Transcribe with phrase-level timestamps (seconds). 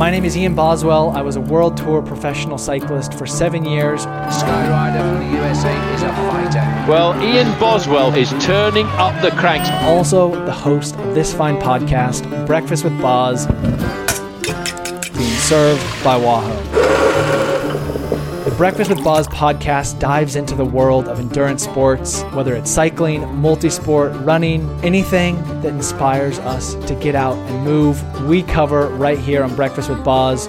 [0.00, 1.10] My name is Ian Boswell.
[1.10, 4.06] I was a world tour professional cyclist for seven years.
[4.06, 6.90] Skyrider from the USA is a fighter.
[6.90, 9.68] Well, Ian Boswell is turning up the cranks.
[9.82, 13.46] Also, the host of this fine podcast, Breakfast with Boz,
[15.18, 16.79] being served by Wahoo.
[18.60, 24.26] Breakfast with Boz podcast dives into the world of endurance sports, whether it's cycling, multisport,
[24.26, 28.26] running, anything that inspires us to get out and move.
[28.26, 30.46] We cover right here on Breakfast with Boz.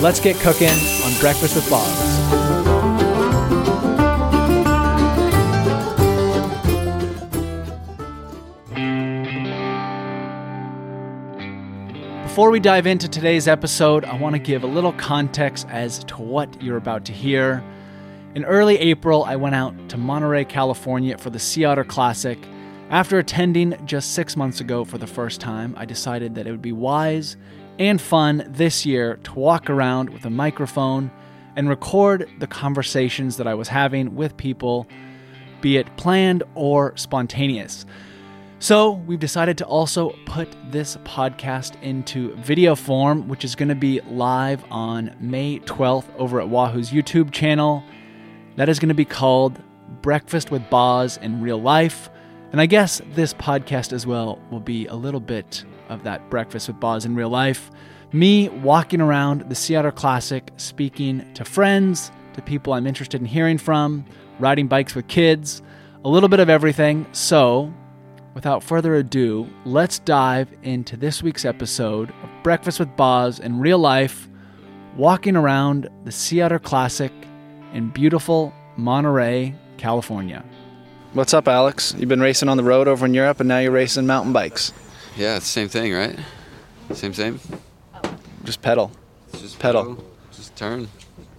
[0.00, 2.03] Let's get cooking on Breakfast with Boz.
[12.34, 16.20] Before we dive into today's episode, I want to give a little context as to
[16.20, 17.62] what you're about to hear.
[18.34, 22.36] In early April, I went out to Monterey, California for the Sea Otter Classic.
[22.90, 26.60] After attending just six months ago for the first time, I decided that it would
[26.60, 27.36] be wise
[27.78, 31.12] and fun this year to walk around with a microphone
[31.54, 34.88] and record the conversations that I was having with people,
[35.60, 37.86] be it planned or spontaneous.
[38.64, 43.74] So, we've decided to also put this podcast into video form, which is going to
[43.74, 47.84] be live on May 12th over at Wahoo's YouTube channel.
[48.56, 49.60] That is going to be called
[50.00, 52.08] Breakfast with Boz in Real Life.
[52.52, 56.68] And I guess this podcast as well will be a little bit of that Breakfast
[56.68, 57.70] with Boz in Real Life.
[58.12, 63.26] Me walking around the Sea Otter Classic, speaking to friends, to people I'm interested in
[63.26, 64.06] hearing from,
[64.38, 65.60] riding bikes with kids,
[66.02, 67.04] a little bit of everything.
[67.12, 67.70] So,
[68.34, 73.78] without further ado, let's dive into this week's episode of Breakfast with Boz in real
[73.78, 74.28] life,
[74.96, 77.12] walking around the Sea Otter Classic
[77.72, 80.44] in beautiful Monterey, California.
[81.12, 81.94] What's up, Alex?
[81.96, 84.72] You've been racing on the road over in Europe, and now you're racing mountain bikes.
[85.16, 86.18] Yeah, it's the same thing, right?
[86.92, 87.40] Same, same.
[88.42, 88.90] Just pedal.
[89.32, 90.04] Just Pedal.
[90.32, 90.88] Just turn,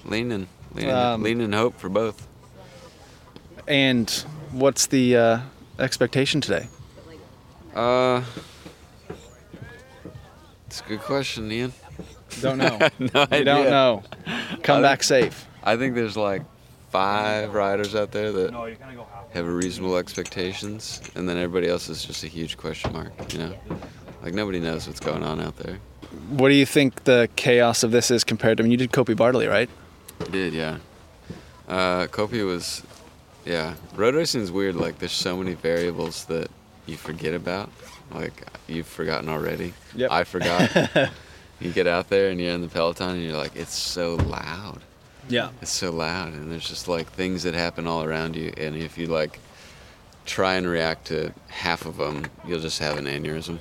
[0.05, 2.25] leaning, leaning, Um, lean and hope for both.
[3.67, 4.09] And
[4.51, 5.39] what's the uh,
[5.77, 6.67] expectation today?
[7.75, 8.23] Uh,
[10.67, 11.73] it's a good question, Ian.
[12.41, 12.77] Don't know.
[12.99, 13.43] no idea.
[13.43, 14.03] don't know.
[14.63, 15.45] Come back safe.
[15.63, 16.43] I think there's like
[16.89, 18.77] five riders out there that
[19.33, 23.33] have a reasonable expectations, and then everybody else is just a huge question mark.
[23.33, 23.53] You know,
[24.23, 25.79] like nobody knows what's going on out there.
[26.29, 28.63] What do you think the chaos of this is compared to?
[28.63, 29.69] I mean, you did Coppi Bartali, right?
[30.21, 30.77] I did, yeah.
[31.67, 32.83] Uh, Kopi was,
[33.43, 33.75] yeah.
[33.95, 34.75] Road racing is weird.
[34.75, 36.49] Like, there's so many variables that
[36.85, 37.69] you forget about.
[38.11, 39.73] Like, you've forgotten already.
[39.95, 40.11] Yep.
[40.11, 41.11] I forgot.
[41.59, 44.81] you get out there and you're in the peloton and you're like, it's so loud.
[45.27, 45.49] Yeah.
[45.61, 48.53] It's so loud, and there's just like things that happen all around you.
[48.57, 49.39] And if you like
[50.25, 53.59] try and react to half of them, you'll just have an aneurysm,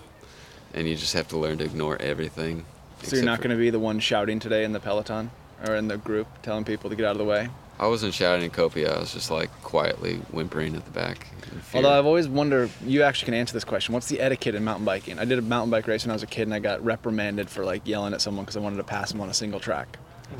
[0.74, 2.66] and you just have to learn to ignore everything.
[3.02, 5.30] So you're not going to be the one shouting today in the peloton
[5.66, 7.48] or in the group, telling people to get out of the way.
[7.78, 8.86] I wasn't shouting at Coppi.
[8.86, 11.28] I was just like quietly whimpering at the back.
[11.74, 13.92] Although I've always wondered, you actually can answer this question.
[13.94, 15.18] What's the etiquette in mountain biking?
[15.18, 17.50] I did a mountain bike race when I was a kid, and I got reprimanded
[17.50, 19.98] for like yelling at someone because I wanted to pass them on a single track.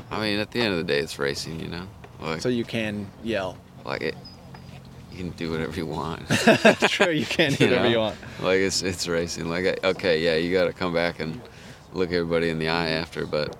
[0.09, 1.87] I mean, at the end of the day, it's racing, you know.
[2.21, 3.57] Like, So you can yell.
[3.83, 4.15] like it,
[5.11, 6.25] you can do whatever you want.
[6.45, 7.91] That's True, you can do you whatever know?
[7.91, 8.15] you want.
[8.41, 9.49] Like it's it's racing.
[9.49, 11.41] Like okay, yeah, you got to come back and
[11.93, 13.25] look everybody in the eye after.
[13.25, 13.55] But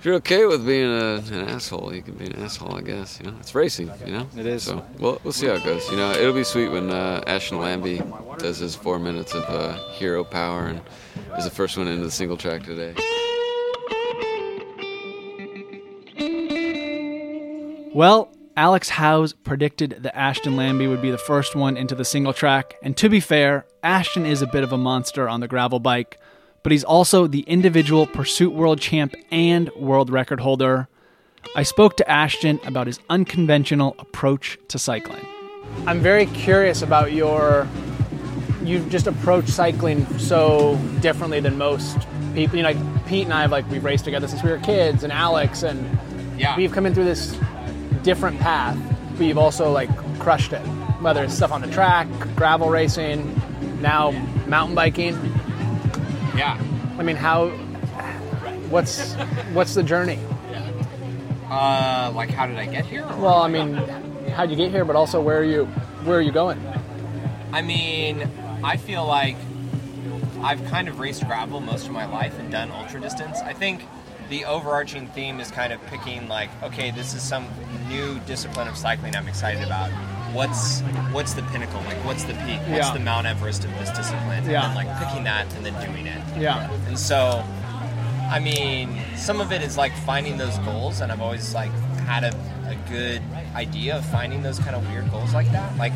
[0.00, 3.20] if you're okay with being a, an asshole, you can be an asshole, I guess.
[3.20, 3.90] You know, it's racing.
[4.06, 4.28] You know.
[4.34, 4.62] It is.
[4.62, 5.90] So well, we'll see how it goes.
[5.90, 8.00] You know, it'll be sweet when uh, Ashton Lambie
[8.38, 10.80] does his four minutes of uh, hero power and
[11.36, 12.94] is the first one into the single track today.
[17.94, 22.32] Well, Alex Howes predicted that Ashton Lambie would be the first one into the single
[22.32, 25.78] track, and to be fair, Ashton is a bit of a monster on the gravel
[25.78, 26.18] bike,
[26.62, 30.88] but he's also the individual pursuit world champ and world record holder.
[31.56, 35.24] I spoke to Ashton about his unconventional approach to cycling.
[35.86, 37.66] I'm very curious about your.
[38.62, 41.96] You've just approached cycling so differently than most
[42.34, 42.56] people.
[42.56, 45.02] You know, like Pete and I have like we've raced together since we were kids,
[45.02, 45.98] and Alex, and
[46.38, 46.56] Yeah.
[46.56, 47.36] we've come in through this
[48.02, 48.76] different path,
[49.16, 50.60] but you've also like crushed it.
[51.00, 53.34] Whether it's stuff on the track, gravel racing,
[53.80, 54.10] now
[54.46, 55.14] mountain biking.
[56.36, 56.60] Yeah.
[56.98, 57.48] I mean, how?
[58.68, 59.14] What's
[59.52, 60.18] what's the journey?
[61.50, 63.04] Uh, like, how did I get here?
[63.18, 63.74] Well, I mean,
[64.28, 64.84] how'd you get here?
[64.84, 65.66] But also, where are you?
[66.04, 66.60] Where are you going?
[67.52, 68.30] I mean,
[68.62, 69.36] I feel like
[70.42, 73.40] I've kind of raced gravel most of my life and done ultra distance.
[73.40, 73.82] I think
[74.28, 77.46] the overarching theme is kind of picking like, okay, this is some
[77.88, 79.90] new discipline of cycling I'm excited about.
[80.32, 80.80] What's
[81.12, 81.80] what's the pinnacle?
[81.82, 82.60] Like, what's the peak?
[82.68, 82.92] What's Yeah.
[82.94, 84.48] the Mount Everest of this discipline?
[84.48, 84.64] Yeah.
[84.66, 86.20] And then like picking that and then doing it.
[86.38, 86.70] Yeah.
[86.86, 87.44] And so
[88.30, 91.72] I mean, some of it is like finding those goals, and I've always like
[92.06, 92.28] had a,
[92.68, 93.20] a good
[93.56, 95.76] idea of finding those kind of weird goals like that.
[95.76, 95.92] Like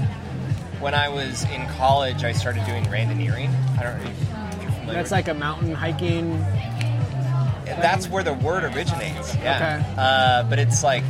[0.81, 3.51] when I was in college, I started doing randonneering.
[3.79, 4.95] I don't know if you're familiar.
[4.95, 6.39] That's like a mountain hiking.
[7.65, 9.35] that's where the word originates.
[9.37, 9.83] Yeah.
[9.83, 9.95] Okay.
[9.97, 11.05] Uh, but it's like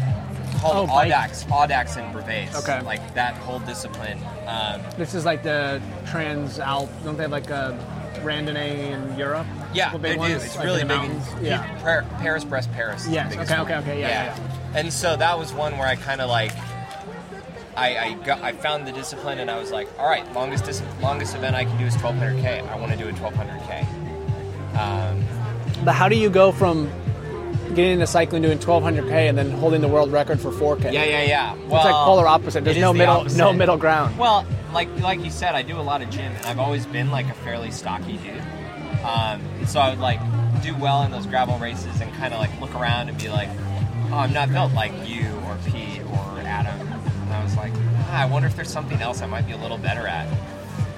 [0.73, 1.13] called Oh, bike.
[1.13, 2.57] Audax, Audax and Brevets.
[2.57, 2.81] Okay.
[2.83, 4.19] Like that whole discipline.
[4.47, 6.89] Um, This is like the Transalp.
[7.05, 7.77] Don't they have like a
[8.23, 9.47] Randonnée in Europe?
[9.75, 10.27] Yeah, The they big do.
[10.35, 11.11] It's like really in the big.
[11.11, 11.79] in- Yeah.
[11.83, 13.07] Par- Paris, Brest, Paris.
[13.09, 13.71] Yes, biggest okay, one.
[13.73, 16.53] okay, okay, yeah, yeah, And so that was one where I kind of like,
[17.77, 20.83] I I, got, I found the discipline and I was like, all right, longest dis-
[21.03, 22.67] longest event I can do is 1200k.
[22.71, 23.85] I want to do a 1200k.
[24.79, 25.25] Um,
[25.85, 26.91] But how do you go from
[27.71, 30.93] getting into cycling, doing 1200k, and then holding the world record for 4k?
[30.93, 31.55] yeah, yeah, yeah.
[31.55, 32.65] Well, it's like polar opposite.
[32.65, 33.39] There's no the middle, opposite.
[33.39, 34.19] no middle ground.
[34.19, 37.11] Well, like like you said, I do a lot of gym, and I've always been
[37.11, 38.41] like a fairly stocky dude.
[39.05, 40.21] Um, and so I would like
[40.63, 43.49] do well in those gravel races and kind of like look around and be like,
[44.11, 46.81] oh, I'm not built like you or Pete or Adam.
[46.89, 49.59] And I was like, ah, I wonder if there's something else I might be a
[49.59, 50.27] little better at.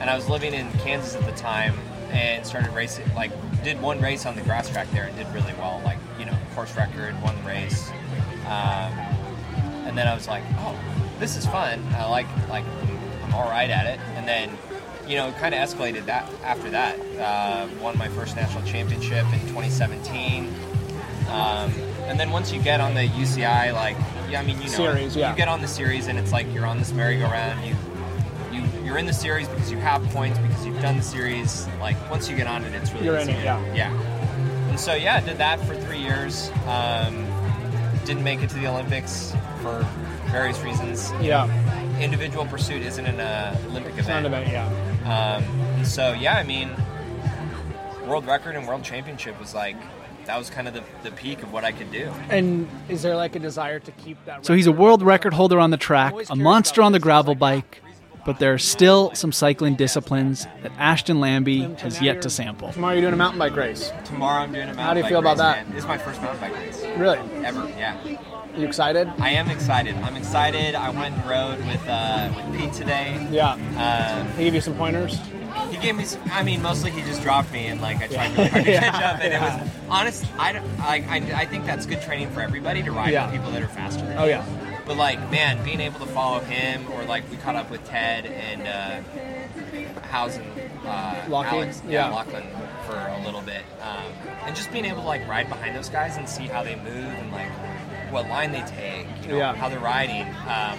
[0.00, 1.74] And I was living in Kansas at the time
[2.10, 3.32] and started racing, like
[3.64, 6.36] did one race on the grass track there and did really well, like you know
[6.56, 7.90] course record, won the race.
[8.46, 8.92] Um,
[9.86, 10.76] and then I was like, oh,
[11.20, 11.84] this is fun.
[11.94, 12.64] I like like
[13.24, 14.00] I'm all right at it.
[14.14, 14.56] And then,
[15.06, 16.98] you know, kind of escalated that after that.
[17.18, 20.52] Uh, won my first national championship in 2017.
[21.28, 21.72] Um,
[22.08, 23.96] and then once you get on the UCI, like,
[24.30, 25.30] yeah, I mean, you know, Series, yeah.
[25.30, 27.66] you get on the series and it's like you're on this merry-go-round.
[27.66, 27.76] You
[28.50, 31.68] you you're in the series because you have points because you've done the series.
[31.80, 33.74] Like once you get on it, it's really You're in it, yeah.
[33.74, 34.15] Yeah.
[34.76, 36.50] And so yeah, did that for three years.
[36.66, 37.26] Um,
[38.04, 39.32] didn't make it to the Olympics
[39.62, 39.88] for
[40.26, 41.10] various reasons.
[41.18, 41.48] Yeah,
[41.98, 44.26] Individual pursuit isn't an uh, Olympic it's not event.
[44.26, 45.38] about yeah.
[45.38, 45.44] Um,
[45.78, 46.68] and so yeah, I mean,
[48.06, 49.76] world record and world championship was like
[50.26, 52.12] that was kind of the, the peak of what I could do.
[52.28, 54.44] And is there like a desire to keep that?
[54.44, 57.40] So he's a world record holder on the track, a monster on the gravel It's
[57.40, 57.82] like- bike,
[58.26, 62.72] but there are still some cycling disciplines that Ashton Lambie has yet to sample.
[62.72, 63.90] Tomorrow you're doing a mountain bike race.
[64.04, 64.86] Tomorrow I'm doing a mountain bike.
[64.86, 65.64] How do you feel about race, that?
[65.66, 65.74] man.
[65.74, 67.18] This is my first mountain bike race Really?
[67.44, 67.66] ever.
[67.78, 67.96] Yeah.
[68.56, 69.08] You excited?
[69.18, 69.94] I am excited.
[69.96, 70.74] I'm excited.
[70.74, 73.26] I went and rode with uh, with Pete today.
[73.30, 73.56] Yeah.
[73.76, 75.18] Uh, He gave you some pointers.
[75.70, 76.04] he gave me.
[76.04, 78.70] Some, I mean, mostly he just dropped me, and like I tried really hard to
[78.72, 78.80] Yeah.
[78.80, 79.56] catch up, and Yeah.
[79.58, 80.24] it was honest.
[80.38, 80.78] I don't.
[80.78, 83.26] Like I, I think that's good training for everybody to ride Yeah.
[83.26, 84.06] with people that are faster.
[84.06, 84.30] Than Oh you.
[84.30, 84.44] yeah.
[84.86, 88.24] But like, man, being able to follow him, or like we caught up with Ted
[88.26, 90.46] and uh, Howes and
[90.86, 91.56] uh, Lockie?
[91.56, 92.08] Alex, Yeah.
[92.10, 92.44] Lachlan
[92.86, 94.12] for a little bit, um,
[94.44, 96.86] and just being able to like ride behind those guys and see how they move
[97.04, 97.50] and like
[98.12, 99.54] what line they take, you know, Yeah.
[99.56, 100.22] how they're riding.
[100.46, 100.78] Um,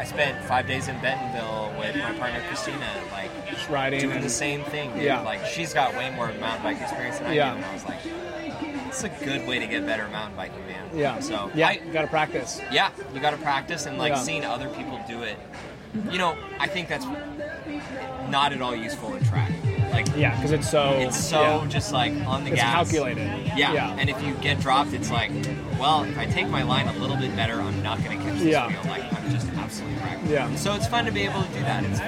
[0.00, 4.24] I spent five days in Bentonville with my partner Christina, like Just riding doing and
[4.24, 4.92] the same thing.
[4.94, 5.02] Dude.
[5.04, 5.20] Yeah.
[5.20, 7.50] Like she's got way more mountain bike experience than I Yeah.
[7.50, 8.00] do, and I was like,
[9.04, 10.88] it's a good way to get better at mountain biking, man.
[10.94, 11.20] Yeah.
[11.20, 12.60] So yeah, I, you got to practice.
[12.72, 14.18] yeah, you got to practice and like Yeah.
[14.18, 15.38] seeing other people do it.
[16.10, 17.06] You know, I think that's
[18.28, 19.50] not at all useful in track.
[19.90, 20.90] Like, Yeah, because it's so.
[20.98, 21.66] it's so yeah.
[21.68, 22.74] just like on the It's gas.
[22.74, 23.26] calculated.
[23.56, 23.72] Yeah.
[23.72, 23.96] Yeah.
[23.98, 25.30] and if you get dropped, it's like,
[25.80, 28.34] well, if I take my line a little bit better, I'm not going to catch
[28.38, 28.68] this Yeah.
[28.68, 28.80] wheel.
[28.84, 30.30] Like, I'm just absolutely practicing.
[30.30, 30.54] Yeah.
[30.56, 31.84] So it's fun to be able to do that.
[31.84, 32.00] It's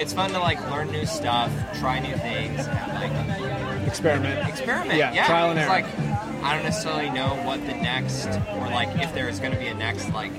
[0.00, 1.50] it's fun to like learn new stuff,
[1.80, 4.48] try new things, and like experiment.
[4.48, 4.96] experiment.
[4.98, 5.82] Yeah, Yeah, trial and It's error.
[5.82, 6.15] Like
[6.46, 9.66] I don't necessarily know what the next, or like if there is going to be
[9.66, 10.32] a next like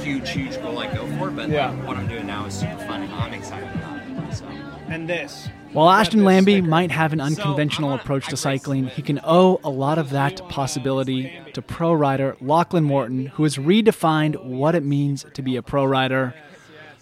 [0.00, 1.68] huge, huge goal I go for, but Yeah.
[1.70, 4.34] like, what I'm doing now is super fun, and I'm excited about it.
[4.34, 4.46] So
[4.88, 5.48] And this.
[5.74, 6.66] While Ashton Lambie sticker.
[6.66, 10.40] might have an unconventional I'm approach to cycling, he can owe a lot of that
[10.48, 15.62] possibility to pro rider Lachlan Morton, who has redefined what it means to be a
[15.62, 16.34] pro rider.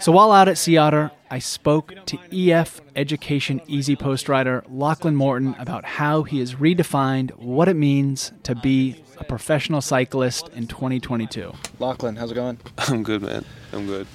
[0.01, 5.57] So while out at Sea Otter, I spoke to EF Education EasyPost rider Lachlan Morton
[5.59, 11.53] about how he has redefined what it means to be a professional cyclist in 2022.
[11.81, 12.59] Lachlan, how's it going?
[12.79, 13.45] I'm good, man.
[13.73, 14.07] I'm good.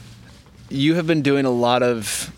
[0.69, 2.33] You have been doing a lot of.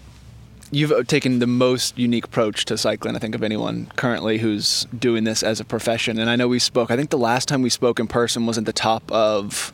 [0.72, 5.24] You've taken the most unique approach to cycling, I think, of anyone currently who's doing
[5.24, 6.18] this as a profession.
[6.18, 6.90] And I know we spoke.
[6.90, 9.72] I think the last time we spoke in person was at the top of.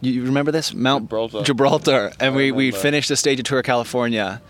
[0.00, 1.42] You remember this Mount Gibraltar.
[1.42, 4.40] Gibraltar, and I we we finished the stage of Tour of California,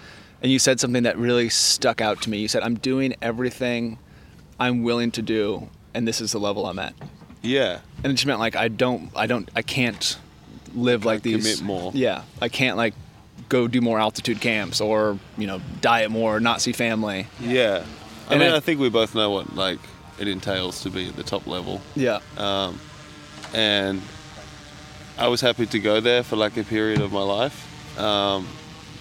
[0.43, 2.39] and you said something that really stuck out to me.
[2.39, 3.99] You said, "I'm doing everything
[4.59, 6.95] I'm willing to do, and this is the level I'm at."
[7.43, 7.79] Yeah.
[8.03, 10.19] and it just meant like I don't, I don't, I can't
[10.75, 11.43] live like these.
[11.45, 11.93] commit more.
[11.95, 12.95] Yeah, I can't like
[13.49, 17.29] go do more altitude camps or you know diet more, or not see family.
[17.41, 17.85] Yeah.
[18.29, 19.79] I And mean, I- I think we both know what like
[20.19, 22.81] it entails to be at the top level, Yeah, um,
[23.55, 24.03] and
[25.19, 28.47] I was happy to go there for like a period of my life, um,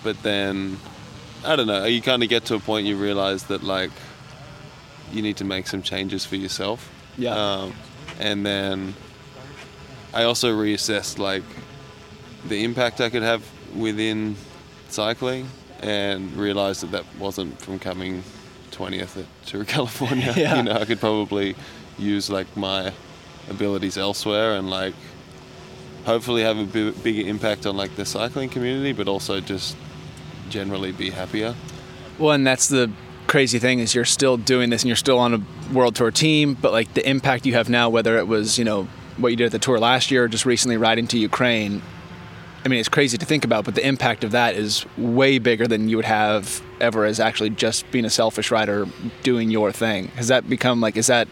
[0.03, 0.77] but then
[1.43, 1.85] I don't know.
[1.85, 3.91] You kind of get to a point you realize that like
[5.11, 6.91] you need to make some changes for yourself.
[7.17, 7.35] Yeah.
[7.35, 7.73] Um,
[8.19, 8.95] and then
[10.13, 11.43] I also reassessed like
[12.47, 13.43] the impact I could have
[13.75, 14.35] within
[14.87, 15.49] cycling,
[15.81, 18.23] and realized that that wasn't from coming
[18.71, 20.33] 20th to California.
[20.35, 20.57] Yeah.
[20.57, 21.55] You know, I could probably
[21.97, 22.93] use like my
[23.49, 24.95] abilities elsewhere and like
[26.05, 29.75] hopefully have a bigger impact on like the cycling community, but also just
[30.49, 31.55] generally be happier.
[32.17, 32.91] Well, and that's the
[33.27, 36.53] crazy thing is you're still doing this and you're still on a world tour team,
[36.53, 39.45] but like the impact you have now, whether it was you know what you did
[39.45, 41.81] at the tour last year or just recently riding to Ukraine.
[42.63, 45.67] I mean, it's crazy to think about, but the impact of that is way bigger
[45.67, 48.87] than you would have ever as actually just being a selfish rider
[49.21, 50.07] doing your thing.
[50.15, 51.27] Has that become like, is that,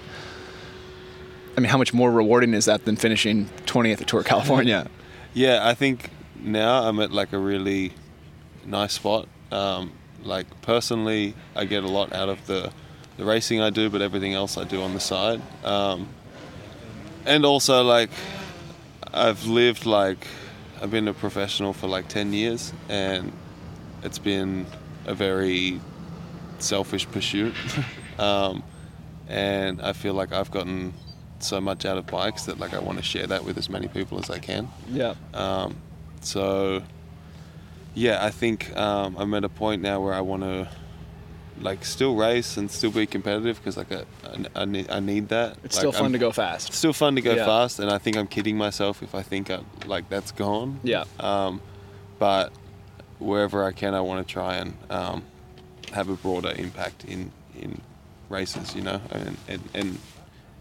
[1.55, 4.87] I mean, how much more rewarding is that than finishing 20th at Tour California?
[5.35, 6.11] Yeah, I think
[6.43, 7.91] now I'm at like a really
[8.67, 9.27] nice spot.
[9.51, 9.91] Um,
[10.23, 12.71] like personally, I get a lot out of the
[13.17, 15.41] the racing I do, but everything else I do on the side.
[15.63, 16.07] Um,
[17.25, 18.11] and also, like
[19.11, 20.27] I've lived like
[20.79, 23.31] I've been a professional for like ten years, and
[24.03, 24.67] it's been
[25.05, 25.79] a very
[26.59, 27.55] selfish pursuit.
[28.19, 28.63] um,
[29.27, 30.93] and I feel like I've gotten
[31.43, 33.87] so much out of bikes that like I want to share that with as many
[33.87, 34.69] people as I can.
[34.89, 35.15] Yeah.
[35.33, 35.75] Um,
[36.21, 36.81] so,
[37.93, 40.69] yeah, I think um, I'm at a point now where I want to
[41.61, 44.03] like still race and still be competitive because like I,
[44.55, 45.57] I, I, need, I need that.
[45.63, 46.69] It's Like, still fun I'm- to go fast.
[46.69, 47.45] It's still fun to go Yeah.
[47.45, 50.79] fast, and I think I'm kidding myself if I think I, like that's gone.
[50.83, 51.03] Yeah.
[51.19, 51.61] Um,
[52.19, 52.51] but
[53.19, 55.23] wherever I can, I want to try and um,
[55.91, 57.79] have a broader impact in in
[58.29, 59.99] races, you know, and and, and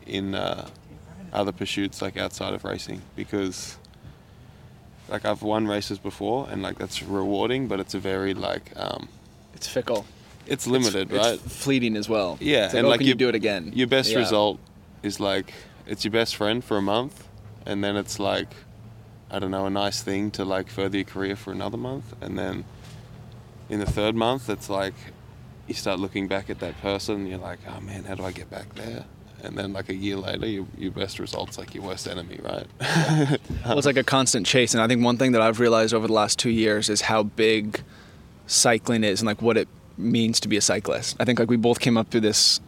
[0.06, 0.68] in uh,
[1.32, 3.76] other pursuits like outside of racing because
[5.08, 9.08] like I've won races before and like that's rewarding, but it's a very like um,
[9.54, 10.04] It's fickle.
[10.46, 11.40] it's limited, It's- right?
[11.44, 12.38] It's fleeting as well.
[12.40, 13.72] Yeah, like, and oh, like you you do it again?
[13.74, 14.18] Your best Yeah.
[14.18, 14.58] result
[15.02, 15.52] is like
[15.86, 17.26] it's your best friend for a month,
[17.66, 18.48] and then it's like
[19.30, 22.38] I don't know a nice thing to like further your career for another month, and
[22.38, 22.64] then
[23.68, 24.94] in the third month it's like
[25.66, 28.32] you start looking back at that person, and you're like, oh man, how do I
[28.32, 29.04] get back there?
[29.42, 32.66] And then like a year later, your, your best result's like your worst enemy, right?
[33.66, 36.06] well, it's like a constant chase, and I think one thing that I've realized over
[36.06, 37.82] the last two years is how big
[38.46, 41.16] cycling is and like what it means to be a cyclist.
[41.18, 42.60] I think like we both came up through this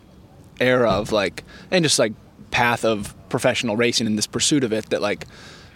[0.60, 2.12] era of like and just like
[2.50, 5.26] path of professional racing and this pursuit of it that like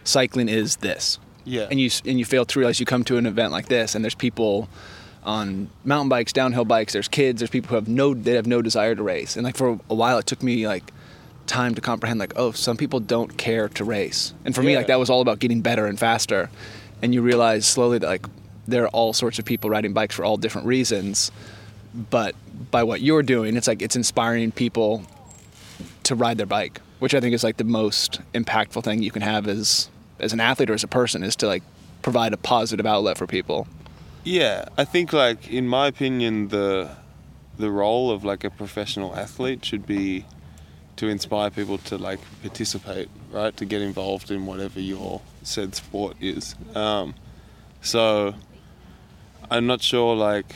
[0.05, 1.19] cycling is this.
[1.45, 1.67] Yeah.
[1.71, 4.05] And you and you fail to realize you come to an event like this and
[4.05, 4.69] there's people
[5.29, 8.63] on mountain bikes, downhill bikes, there's kids, there's people who have no they have no
[8.63, 9.37] desire to race.
[9.37, 10.91] And like for a while it took me like
[11.47, 14.33] time to comprehend like oh some people don't care to race.
[14.47, 16.49] And for me like that was all about getting better and faster.
[17.03, 18.27] And you realize slowly that like
[18.67, 21.31] there are all sorts of people riding bikes for all different reasons.
[22.11, 22.35] But
[22.71, 25.03] by what you're doing, it's like it's inspiring people
[26.05, 29.23] to ride their bike, which I think is like the most impactful thing you can
[29.23, 31.63] have as as an athlete or as a person is to like
[32.01, 33.69] provide a positive outlet for people.
[34.29, 36.91] Yeah, I think like in my opinion the
[37.57, 40.27] the role of like a professional athlete should be
[40.97, 43.57] to inspire people to like participate, right?
[43.57, 46.55] To get involved in whatever your said sport is.
[46.75, 47.15] Um,
[47.81, 48.35] so
[49.51, 50.55] I'm not sure like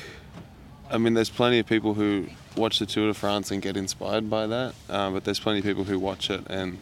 [0.91, 4.29] I mean there's plenty of people who watch the Tour de France and get inspired
[4.29, 6.77] by that, um, but there's plenty of people who watch it and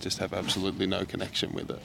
[0.00, 1.80] just have absolutely no connection with it.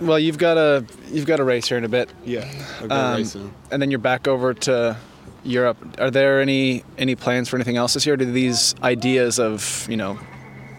[0.00, 2.48] Well, you've got a you've got a race here in a bit, Yeah,
[2.82, 3.52] I go Um, racing.
[3.70, 4.96] and then you're back over to
[5.44, 5.76] Europe.
[6.00, 8.16] Are there any any plans for anything else this year?
[8.16, 10.18] Do these ideas of you know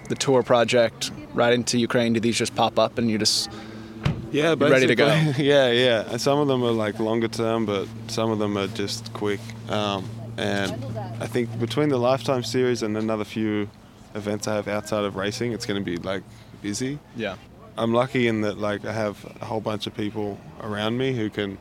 [0.10, 3.50] the tour project, riding to Ukraine, do these just pop up and you just
[4.32, 5.08] Yeah, You're ready to go.
[5.38, 6.10] yeah, yeah.
[6.12, 9.40] And some of them are like longer term, but some of them are just quick.
[9.70, 10.06] Um,
[10.38, 10.72] and
[11.20, 13.70] I think between the Lifetime series and another few
[14.16, 16.24] events I have outside of racing, it's going to be like
[16.62, 17.00] busy.
[17.16, 17.36] yeah.
[17.78, 21.30] I'm lucky in that like I have a whole bunch of people around me who
[21.30, 21.58] can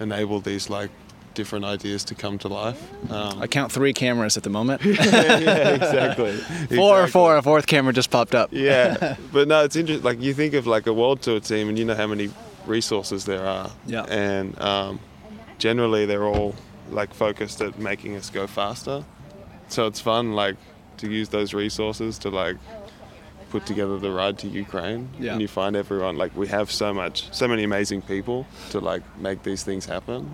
[0.00, 0.90] enable these like
[1.34, 2.80] different ideas to come to life.
[3.10, 4.82] Um, I count three cameras at the moment.
[4.84, 6.32] yeah, exactly.
[6.36, 7.10] Four or Exactly.
[7.12, 7.36] four.
[7.36, 8.48] A fourth camera just popped up.
[8.52, 10.04] Yeah, but no, it's interesting.
[10.04, 12.30] Like you think of like a world tour team, and you know how many
[12.66, 13.70] resources there are.
[13.86, 14.02] Yeah.
[14.08, 14.98] And um,
[15.58, 16.56] generally, they're all
[16.90, 19.04] like focused at making us go faster.
[19.68, 20.56] So it's fun, like,
[20.98, 22.56] to use those resources to like
[23.50, 25.08] put together the ride to Ukraine.
[25.18, 25.32] Yeah.
[25.32, 29.02] And you find everyone like we have so much, so many amazing people to like
[29.18, 30.30] make these things happen.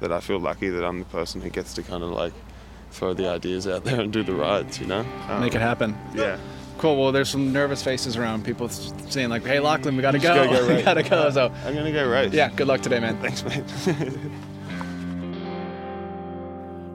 [0.00, 2.32] That I feel lucky that I'm the person who gets to kind of like
[2.90, 4.80] throw the ideas out there and do the rides.
[4.80, 5.04] You know.
[5.28, 5.96] Um, Make it happen.
[6.14, 6.38] Yeah.
[6.78, 6.96] Cool.
[6.98, 8.42] Well, there's some nervous faces around.
[8.42, 10.44] People s- saying like, "Hey, Lachlan, we gotta You just go.
[10.50, 12.32] gotta go we gotta go." So, I'm gonna go race.
[12.32, 12.48] yeah.
[12.48, 13.18] Good luck today, man.
[13.20, 13.64] Thanks, mate.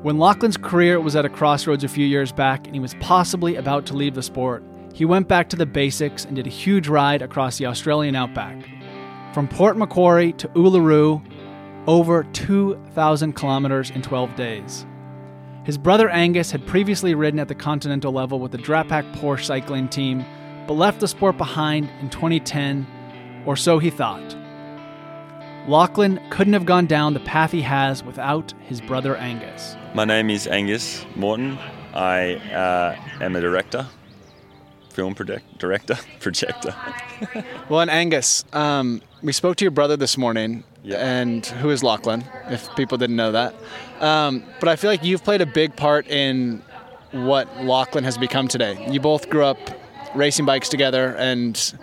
[0.05, 3.55] When Lachlan's career was at a crossroads a few years back and he was possibly
[3.55, 6.87] about to leave the sport, he went back to the basics and did a huge
[6.87, 8.55] ride across the Australian outback.
[9.33, 11.25] From Port Macquarie to Uluru,
[11.87, 14.85] over 2,000 kilometers in 12 days.
[15.63, 19.89] His brother Angus had previously ridden at the continental level with the Drapac Porsche cycling
[19.89, 20.23] team,
[20.67, 22.85] but left the sport behind in 2010,
[23.47, 24.37] or so he thought.
[25.67, 29.75] Lachlan couldn't have gone down the path he has without his brother Angus.
[29.95, 31.57] My name is Angus Morton.
[31.93, 33.87] I uh, am a director,
[34.89, 36.75] film project, director, projector.
[37.69, 40.97] Well, and Angus, um, we spoke to your brother this morning, Yeah.
[40.97, 43.55] and who is Lachlan, if people didn't know that.
[44.01, 46.61] Um, but I feel like you've played a big part in
[47.11, 48.85] what Lachlan has become today.
[48.91, 49.57] You both grew up
[50.13, 51.73] racing bikes together, and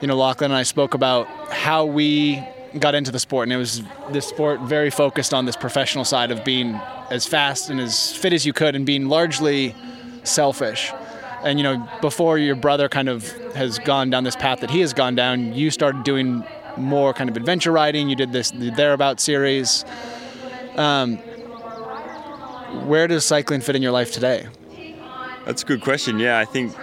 [0.00, 2.42] you know, Lachlan and I spoke about how we
[2.78, 6.30] got into the sport, and it was this sport very focused on this professional side
[6.30, 9.74] of being as fast and as fit as you could, and being largely
[10.22, 10.92] selfish.
[11.42, 14.80] And you know, before your brother kind of has gone down this path that he
[14.80, 16.44] has gone down, you started doing
[16.76, 18.08] more kind of adventure riding.
[18.08, 19.84] You did this the Thereabout series.
[20.76, 21.16] Um,
[22.86, 24.46] where does cycling fit in your life today?
[25.44, 26.18] That's a good question.
[26.18, 26.74] Yeah, I think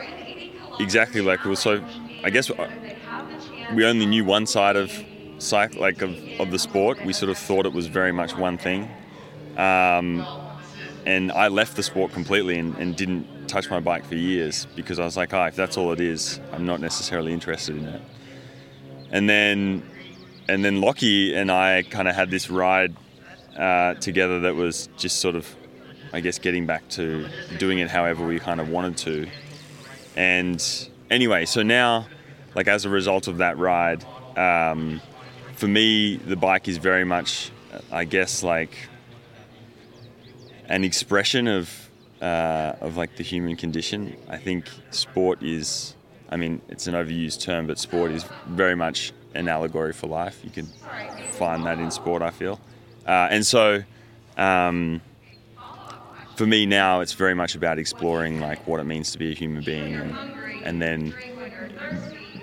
[0.79, 1.84] exactly like it was so.
[2.24, 2.51] I guess
[3.74, 4.91] we only knew one side of
[5.38, 7.03] cycle, like of, of the sport.
[7.05, 8.89] We sort of thought it was very much one thing.
[9.57, 10.25] Um,
[11.05, 14.99] and I left the sport completely and, and didn't touch my bike for years because
[14.99, 18.01] I was like, oh, if that's all it is, I'm not necessarily interested in it.
[19.11, 19.83] And then,
[20.47, 22.95] and then Lockie and I kind of had this ride
[23.57, 25.47] uh, together that was just sort of,
[26.13, 29.27] I guess, getting back to doing it however we kind of wanted to.
[30.15, 32.07] And anyway, so now,
[32.53, 35.01] like as a result of that ride, um,
[35.55, 37.49] for me, the bike is very much,
[37.91, 38.77] I guess, like
[40.67, 41.89] an expression of
[42.21, 44.15] uh, of like the human condition.
[44.27, 45.95] I think sport is,
[46.29, 50.39] I mean, it's an overused term, but sport is very much an allegory for life.
[50.43, 50.67] You can
[51.32, 52.21] find that in sport.
[52.21, 52.60] I feel,
[53.08, 53.84] uh, and so.
[54.38, 55.01] Um,
[56.36, 59.34] for me now, it's very much about exploring like what it means to be a
[59.34, 60.15] human being, and,
[60.63, 61.15] and then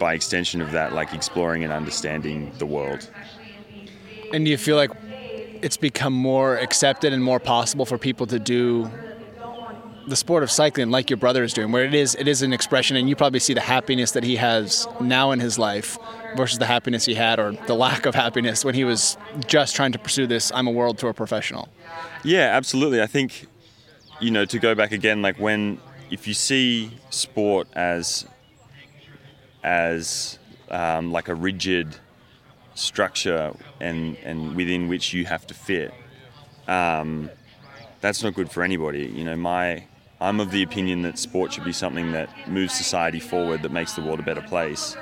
[0.00, 3.08] by extension of that, like exploring and understanding the world.
[4.32, 4.90] And do you feel like
[5.64, 8.90] it's become more accepted and more possible for people to do
[10.06, 12.52] the sport of cycling like your brother is doing, where it is it is an
[12.52, 15.96] expression, and you probably see the happiness that he has now in his life
[16.36, 19.92] versus the happiness he had or the lack of happiness when he was just trying
[19.92, 20.52] to pursue this.
[20.54, 21.70] I'm a world tour professional.
[22.22, 23.00] Yeah, absolutely.
[23.00, 23.46] I think,
[24.20, 25.78] you know, to go back again, like when,
[26.10, 28.26] if you see sport as,
[29.62, 30.38] as
[30.70, 31.96] um, like a rigid
[32.74, 35.92] structure and, and within which you have to fit,
[36.68, 37.30] um,
[38.00, 39.06] that's not good for anybody.
[39.06, 39.84] You know, my,
[40.20, 43.94] I'm of the opinion that sport should be something that moves society forward, that makes
[43.94, 44.96] the world a better place.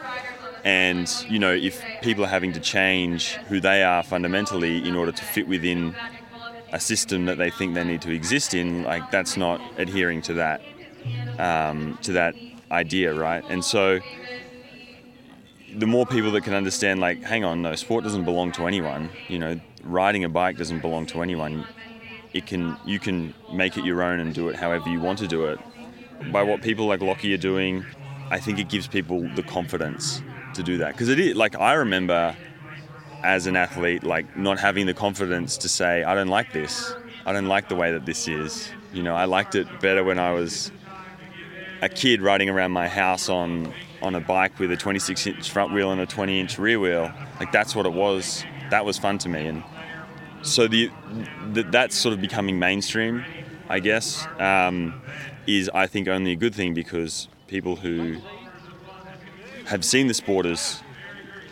[0.64, 5.12] And, you know, if people are having to change who they are fundamentally in order
[5.12, 5.96] to fit within
[6.72, 10.34] a system that they think they need to exist in, like that's not adhering to
[10.34, 10.62] that
[11.38, 12.36] um, to that
[12.70, 13.44] idea, right?
[13.48, 14.00] And so
[15.76, 19.10] the more people that can understand, like, hang on, no, sport doesn't belong to anyone.
[19.28, 21.66] You know, riding a bike doesn't belong to anyone.
[22.32, 25.28] It can you can make it your own and do it however you want to
[25.28, 25.58] do it.
[26.30, 27.84] By what people like Lockie are doing,
[28.30, 30.22] I think it gives people the confidence
[30.54, 32.36] to do that because it is like I remember
[33.22, 36.94] as an athlete, like not having the confidence to say, I don't like this.
[37.24, 38.70] I don't like the way that this is.
[38.92, 40.72] You know, I liked it better when I was
[41.82, 45.72] a kid riding around my house on on a bike with a 26 inch front
[45.72, 47.10] wheel and a 20 inch rear wheel.
[47.40, 48.44] Like that's what it was.
[48.70, 49.62] That was fun to me, and
[50.42, 50.90] so the,
[51.52, 53.24] the that's sort of becoming mainstream,
[53.68, 54.26] I guess.
[54.38, 55.00] Um,
[55.46, 58.16] is I think only a good thing because people who
[59.66, 60.80] have seen the sport as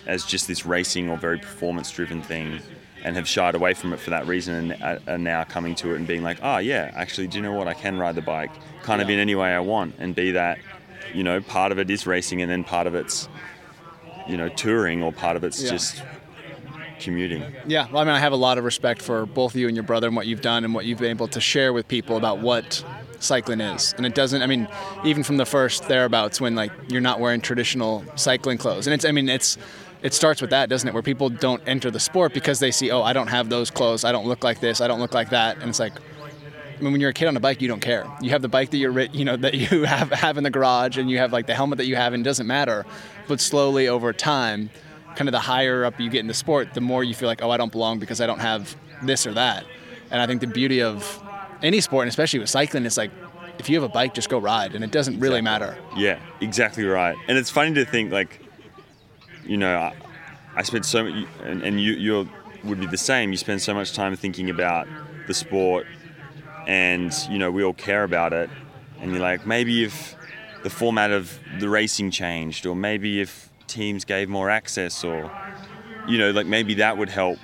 [0.07, 2.61] as just this racing or very performance driven thing
[3.05, 5.93] and have shied away from it for that reason and are- are now coming to
[5.93, 7.67] it and being like, oh, yeah, actually, do you know what?
[7.69, 8.51] I can ride the bike
[8.83, 10.59] kind of in any way I want and be that,
[11.15, 13.29] you know, part of it is racing and then part of it's,
[14.27, 15.71] you know, touring or part of it's Yeah.
[15.71, 16.03] just
[17.01, 17.45] commuting.
[17.67, 19.85] Yeah, well, I mean, I have a lot of respect for both you and your
[19.85, 22.39] brother and what you've done and what you've been able to share with people about
[22.39, 22.85] what
[23.21, 23.95] cycling is.
[23.97, 24.69] And it doesn't, I mean,
[25.05, 28.87] even from the first thereabouts when like you're not wearing traditional cycling clothes.
[28.87, 29.57] And it's, I mean, it's,
[30.03, 30.95] it starts with that, doesn't it?
[30.95, 34.05] Where people don't enter the sport because they see, oh, I don't have those clothes.
[34.05, 34.81] I don't look like this.
[34.81, 35.59] I don't look like that.
[35.59, 35.93] And it's like,
[36.81, 38.07] I mean, when you're a kid on a bike, you don't care.
[38.23, 40.97] You have the bike that you're, you know, that you have have in the garage,
[40.97, 42.87] and you have like the helmet that you have, and it doesn't matter.
[43.29, 44.71] But slowly over time,
[45.15, 47.43] kind of the higher up you get in the sport, the more you feel like,
[47.43, 49.65] oh, I don't belong because I don't have this or that.
[50.11, 51.23] And I think the beauty of
[51.63, 53.11] any sport, and especially with cycling, is like
[53.59, 55.77] if you have a bike, just go ride, and it doesn't really matter.
[55.97, 57.17] Yeah, exactly right.
[57.29, 58.41] And it's funny to think like,
[59.45, 59.95] you know, I,
[60.57, 62.29] I spent so much, and, and you you
[62.65, 63.31] would be the same.
[63.31, 64.89] You spend so much time thinking about
[65.27, 65.87] the sport,
[66.67, 68.51] and you know we all care about it,
[69.01, 70.17] and you're like maybe if
[70.63, 75.31] the format of the racing changed, or maybe if teams gave more access, or
[76.07, 77.39] you know like maybe that would help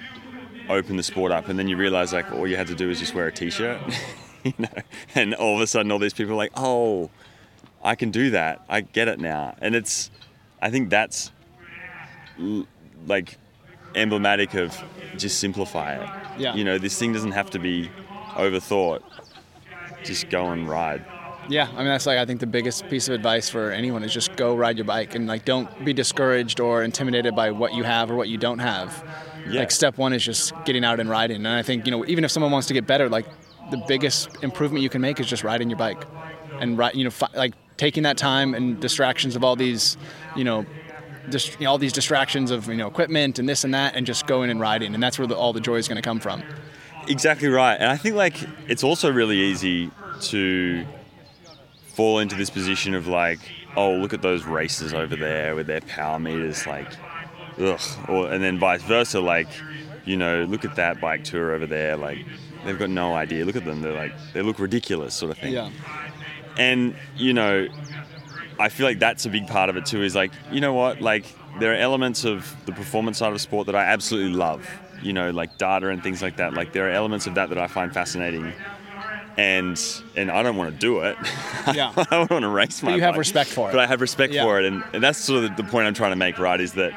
[0.69, 2.99] open the sport up, and then you realize like all you had to do was
[2.99, 3.81] just wear a t-shirt.
[4.45, 4.69] you know,
[5.15, 7.11] and all of a sudden all these people are like, oh,
[7.83, 8.65] I can do that.
[8.69, 9.57] I get it now.
[9.61, 10.11] And it's,
[10.61, 11.33] I think that's
[13.07, 13.39] like
[13.95, 14.77] emblematic of
[15.17, 16.41] just simplify it.
[16.41, 16.55] Yeah.
[16.55, 17.91] You know, this thing doesn't have to be
[18.37, 19.03] overthought.
[20.05, 21.05] Just go and ride.
[21.49, 24.13] Yeah, I mean that's like I think the biggest piece of advice for anyone is
[24.13, 27.85] just go ride your bike and like don't be discouraged or intimidated by what you
[27.85, 29.05] have or what you don't have.
[29.49, 29.61] Yeah.
[29.61, 31.37] Like step one is just getting out and riding.
[31.37, 33.27] And I think you know even if someone wants to get better, like
[33.71, 36.05] the biggest improvement you can make is just riding your bike,
[36.61, 39.97] and you know fi- like taking that time and distractions of all these,
[40.35, 40.67] you know.
[41.29, 44.07] Just you know, all these distractions of you know equipment and this and that, and
[44.07, 46.21] just going and riding, and that's where the, all the joy is going to come
[46.21, 46.41] from.
[47.09, 47.75] Exactly right.
[47.75, 48.37] And I think like
[48.69, 49.91] it's also really easy
[50.23, 50.85] to
[51.89, 53.39] fall into this position of like,
[53.77, 56.89] oh, look at those races over there with their power meters, like,
[57.59, 57.81] ugh.
[58.09, 59.49] Or, and then vice versa, like,
[60.05, 62.25] you know, look at that bike tour over there, like,
[62.65, 63.45] they've got no idea.
[63.45, 65.53] Look at them, they're like, they look ridiculous, sort of thing.
[65.53, 65.71] Yeah.
[66.57, 67.69] And, you know,
[68.59, 70.03] I feel like that's a big part of it too.
[70.03, 71.03] Is like, you know what?
[71.03, 71.27] Like,
[71.61, 74.69] there are elements of the performance side of sport that I absolutely love.
[75.03, 76.55] You know, like data and things like that.
[76.55, 78.53] Like, there are elements of that that I find fascinating,
[79.37, 79.79] and
[80.17, 81.17] and I don't want to do it.
[81.75, 81.93] Yeah.
[81.97, 82.95] I don't want to race my.
[82.95, 83.19] you have bike.
[83.19, 83.73] respect for it.
[83.73, 84.45] But I have respect Yeah.
[84.45, 86.39] for it, and, and that's sort of the point I'm trying to make.
[86.39, 86.61] Right?
[86.61, 86.93] Is that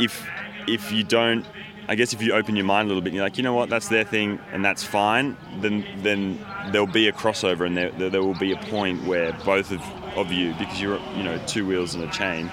[0.00, 0.26] if
[0.66, 1.44] if you don't
[1.90, 3.52] I guess if you open your mind a little bit, and you're like, you know
[3.52, 5.36] what, that's their thing, and that's fine.
[5.60, 6.38] Then, then
[6.70, 9.80] there'll be a crossover, and there, there, there will be a point where both of,
[10.16, 12.48] of you, because you're, you know, two wheels and a chain,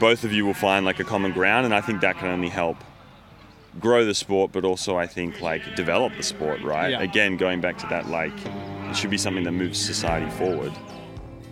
[0.00, 2.48] both of you will find like a common ground, and I think that can only
[2.48, 2.78] help
[3.78, 6.90] grow the sport, but also I think like develop the sport, right?
[6.90, 7.02] Yeah.
[7.02, 8.32] Again, going back to that, like
[8.88, 10.72] it should be something that moves society forward.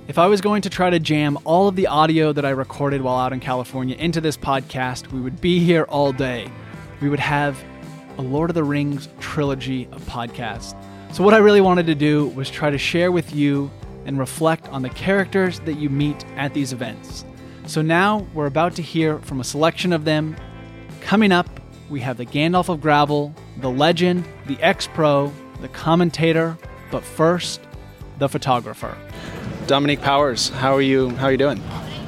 [0.08, 3.02] If I was going to try to jam all of the audio that I recorded
[3.02, 6.50] while out in California into this podcast, we would be here all day.
[7.02, 7.62] We would have
[8.16, 10.74] a Lord of the Rings trilogy of podcasts.
[11.12, 13.70] So, what I really wanted to do was try to share with you
[14.06, 17.24] and reflect on the characters that you meet at these events.
[17.68, 20.36] So, now we're about to hear from a selection of them.
[21.02, 26.56] Coming up, we have the Gandalf of Gravel, the legend, the ex pro, the commentator,
[26.90, 27.60] but first,
[28.18, 28.96] the photographer.
[29.66, 31.10] Dominique Powers, how are you?
[31.10, 31.62] How are you doing?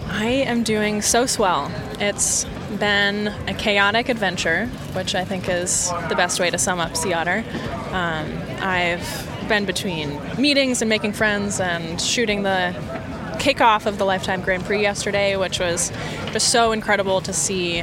[0.08, 1.70] I am doing so swell.
[2.00, 2.46] It's
[2.78, 7.12] been a chaotic adventure, which I think is the best way to sum up Sea
[7.12, 7.44] Otter.
[7.90, 12.74] Um, I've been between meetings and making friends and shooting the
[13.40, 15.90] kickoff of the Lifetime Grand Prix yesterday, which was
[16.32, 17.82] just so incredible to see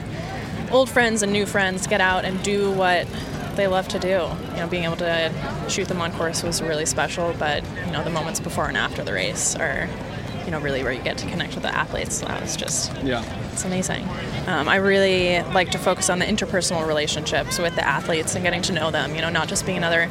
[0.72, 3.08] old friends and new friends get out and do what
[3.56, 4.08] they love to do.
[4.52, 5.32] You know, being able to
[5.68, 9.04] shoot them on course was really special, but you know, the moments before and after
[9.04, 9.90] the race are,
[10.46, 12.20] you know, really where you get to connect with the athletes.
[12.22, 13.24] That was just Yeah.
[13.52, 14.08] it's amazing.
[14.46, 18.62] Um, I really like to focus on the interpersonal relationships with the athletes and getting
[18.64, 19.16] to know them.
[19.16, 20.08] You know, not just being another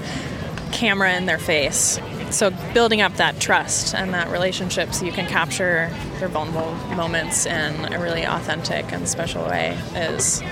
[0.76, 1.98] camera in their face.
[2.30, 7.46] So building up that trust and that relationship so you can capture their vulnerable moments
[7.46, 10.42] in a really authentic and special way is,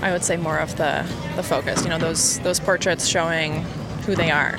[0.00, 1.82] I would say, more of the, the focus.
[1.82, 3.62] You know, those those portraits showing
[4.06, 4.58] who they are.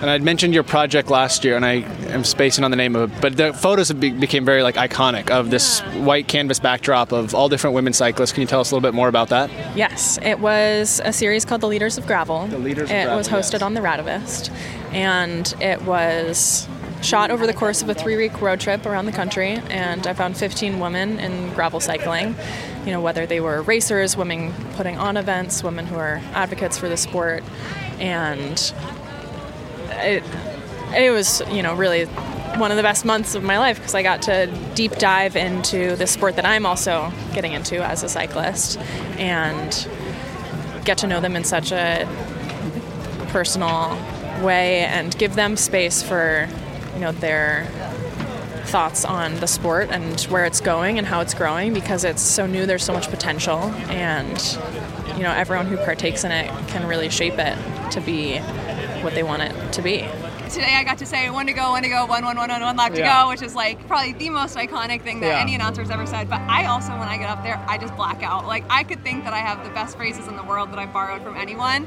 [0.00, 3.12] And I'd mentioned your project last year, and I am spacing on the name of
[3.12, 7.12] it, but the photos have be- became very like iconic of this white canvas backdrop
[7.12, 8.32] of all different women cyclists.
[8.32, 9.50] Can you tell us a little bit more about that?
[9.76, 12.46] Yes, it was a series called The Leaders of Gravel.
[12.46, 13.62] The Leaders of It Gravel, was hosted yes.
[13.62, 14.50] on the Radivist,
[14.92, 16.66] and it was
[17.02, 19.60] shot over the course of a three-week road trip around the country.
[19.68, 22.34] And I found 15 women in gravel cycling.
[22.86, 26.88] You know, whether they were racers, women putting on events, women who are advocates for
[26.88, 27.44] the sport,
[27.98, 28.72] and
[30.02, 30.24] it
[30.94, 32.06] it was you know really
[32.58, 35.96] one of the best months of my life because I got to deep dive into
[35.96, 38.78] the sport that I'm also getting into as a cyclist
[39.18, 39.88] and
[40.84, 42.08] get to know them in such a
[43.28, 43.96] personal
[44.42, 46.48] way and give them space for
[46.94, 47.66] you know their
[48.64, 52.46] thoughts on the sport and where it's going and how it's growing because it's so
[52.46, 53.58] new there's so much potential
[53.88, 54.58] and
[55.16, 57.56] you know everyone who partakes in it can really shape it
[57.90, 58.40] to be
[59.02, 60.06] what they want it to be
[60.50, 62.60] Today I got to say one to go, one to go, one, one, one, one,
[62.60, 63.22] one lap to Yeah.
[63.22, 65.40] go, which is like probably the most iconic thing that Yeah.
[65.40, 66.28] any announcer's ever said.
[66.28, 68.48] But I also, when I get up there, I just black out.
[68.48, 70.86] Like I could think that I have the best phrases in the world that I
[70.86, 71.86] borrowed from anyone.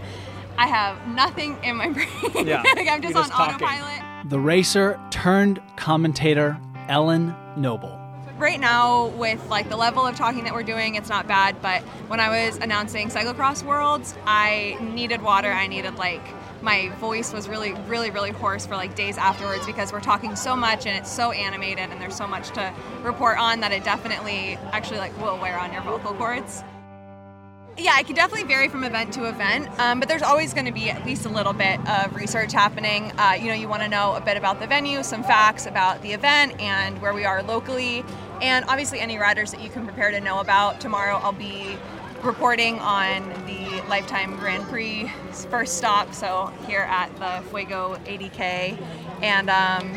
[0.58, 2.08] I have nothing in my brain.
[2.48, 3.56] Yeah, like I'm just you're on talking.
[3.56, 4.30] autopilot.
[4.30, 8.00] the racer turned commentator Ellen Noble.
[8.38, 11.62] Right now, with like the level of talking that we're doing, it's not bad.
[11.62, 15.52] But when I was announcing cyclocross worlds, I needed water.
[15.52, 16.22] I needed like
[16.64, 20.56] my voice was really, really, really hoarse for like days afterwards because we're talking so
[20.56, 22.74] much and it's so animated and there's so much to
[23.04, 26.64] report on that it definitely actually like will wear on your vocal cords.
[27.76, 30.72] Yeah, it can definitely vary from event to event, um, but there's always going to
[30.72, 33.12] be at least a little bit of research happening.
[33.18, 36.00] Uh, you know, you want to know a bit about the venue, some facts about
[36.04, 38.06] the event, and where we are locally,
[38.44, 40.80] and obviously any riders that you can prepare to know about.
[40.80, 41.76] Tomorrow, I'll be
[42.24, 45.12] reporting on the Lifetime Grand Prix
[45.50, 48.82] first stop, so here at the Fuego 80K,
[49.22, 49.92] and um,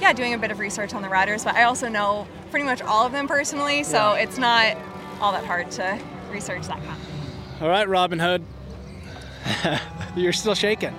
[0.00, 1.44] yeah, doing a bit of research on the riders.
[1.44, 4.22] But I also know pretty much all of them personally, so Yeah.
[4.22, 4.76] it's not
[5.20, 5.98] all that hard to
[6.30, 7.00] research that kind.
[7.60, 8.44] All right, Robin Hood.
[10.16, 10.94] You're still shaking.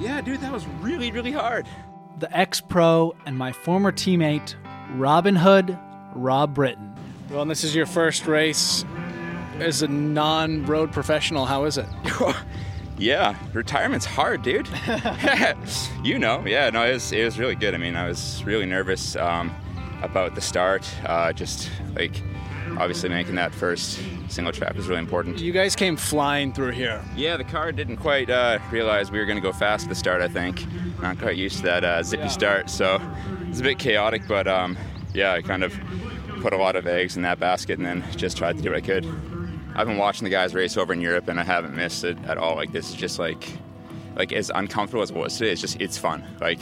[0.00, 1.66] Yeah, dude, that was really, really hard.
[2.18, 4.54] The ex pro and my former teammate,
[4.94, 5.78] Robin Hood,
[6.14, 6.94] Rob Britton.
[7.30, 8.84] Well, and this is your first race
[9.60, 11.44] as a non-road professional.
[11.46, 11.86] How is it?
[12.98, 14.66] Yeah, retirement's hard, dude.
[16.02, 17.74] you know, yeah, no, it was, it was really good.
[17.74, 19.54] I mean, I was really nervous um,
[20.00, 20.90] about the start.
[21.04, 22.22] Uh, just like,
[22.78, 25.40] obviously, making that first single track was really important.
[25.40, 27.04] You guys came flying through here.
[27.14, 29.94] Yeah, the car didn't quite uh, realize we were going to go fast at the
[29.94, 30.64] start, I think.
[31.02, 32.28] Not quite used to that uh, zippy Yeah.
[32.28, 32.98] start, so
[33.50, 34.74] it's a bit chaotic, but um,
[35.12, 35.78] yeah, I kind of
[36.40, 38.78] put a lot of eggs in that basket and then just tried to do what
[38.78, 39.04] I could.
[39.78, 42.38] I've been watching the guys race over in Europe and I haven't missed it at
[42.38, 42.56] all.
[42.56, 43.46] Like, this is just like,
[44.16, 46.24] like as uncomfortable as it was today, it's just, it's fun.
[46.40, 46.60] Like,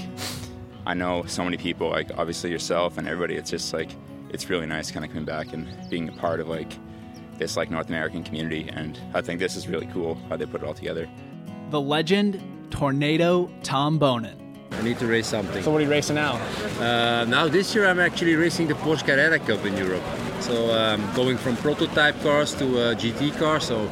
[0.84, 3.92] I know so many people, like obviously yourself and everybody, it's just like,
[4.30, 6.72] it's really nice kind of coming back and being a part of like
[7.38, 8.68] this like North American community.
[8.72, 11.08] And I think this is really cool how they put it all together.
[11.70, 14.43] The legend, Tornado Tom Boonen.
[14.78, 15.62] I need to race something.
[15.62, 16.34] So what are you racing now?
[16.78, 20.02] Uh, now this year I'm actually racing the Porsche Carrera Cup in Europe.
[20.40, 23.64] So um, going from prototype cars to uh, GT cars.
[23.64, 23.88] So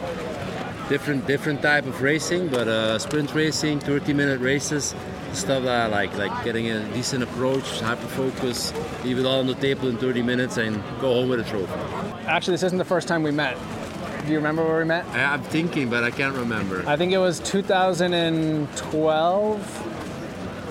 [0.88, 4.95] different different type of racing, but uh, sprint racing, 30 minute races,
[5.33, 9.47] stuff that I like, like getting a decent approach, hyper focus, leave it all on
[9.47, 11.73] the table in 30 minutes and go home with a trophy.
[12.27, 13.57] Actually, this isn't the first time we met.
[14.27, 15.07] Do you remember where we met?
[15.09, 16.85] I, I'm thinking, but I can't remember.
[16.87, 19.91] I think it was 2012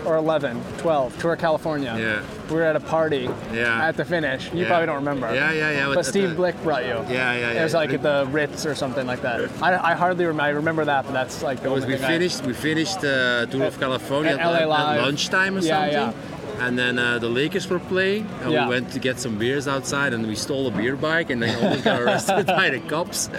[0.05, 1.95] or 11, 12, Tour of California.
[1.97, 2.21] Yeah.
[2.49, 3.87] We were at a party Yeah.
[3.87, 4.51] at the finish.
[4.51, 4.67] You Yeah.
[4.67, 5.33] probably don't remember.
[5.33, 7.05] Yeah, yeah, yeah, But Steve the- Blick brought you.
[7.09, 7.77] Yeah, yeah, It was yeah.
[7.79, 9.49] like at the Ritz or something like that.
[9.61, 10.41] I, I hardly remember.
[10.43, 12.97] I remember that, but that's like the Because only we thing I- finished, we finished
[13.03, 15.01] uh, Tour of California at at, LA at Live.
[15.01, 16.21] lunchtime or Yeah, something.
[16.59, 18.65] And then uh, the Lakers were playing, and Yeah.
[18.65, 21.55] we went to get some beers outside, and we stole a beer bike, and then
[21.63, 23.29] almost got arrested by the cops.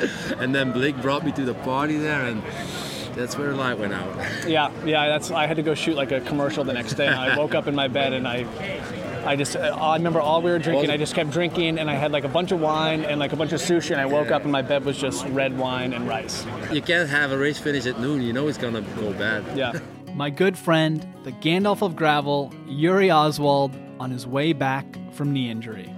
[0.40, 2.42] And then Blake brought me to the party there, and
[3.14, 4.48] that's where the light went out.
[4.48, 5.08] Yeah, yeah.
[5.08, 5.30] That's.
[5.30, 7.06] I had to go shoot like a commercial the next day.
[7.06, 8.46] And I woke up in my bed and I,
[9.24, 9.56] I just.
[9.56, 10.90] Uh, I remember all we were drinking.
[10.90, 13.36] I just kept drinking, and I had like a bunch of wine and like a
[13.36, 13.92] bunch of sushi.
[13.92, 16.44] And I woke up and my bed was just red wine and rice.
[16.72, 18.22] You can't have a race finish at noon.
[18.22, 19.44] You know it's gonna go bad.
[19.56, 19.78] Yeah.
[20.14, 25.48] My good friend, the Gandalf of gravel, Yuri Hauswald, on his way back from knee
[25.50, 25.90] injury.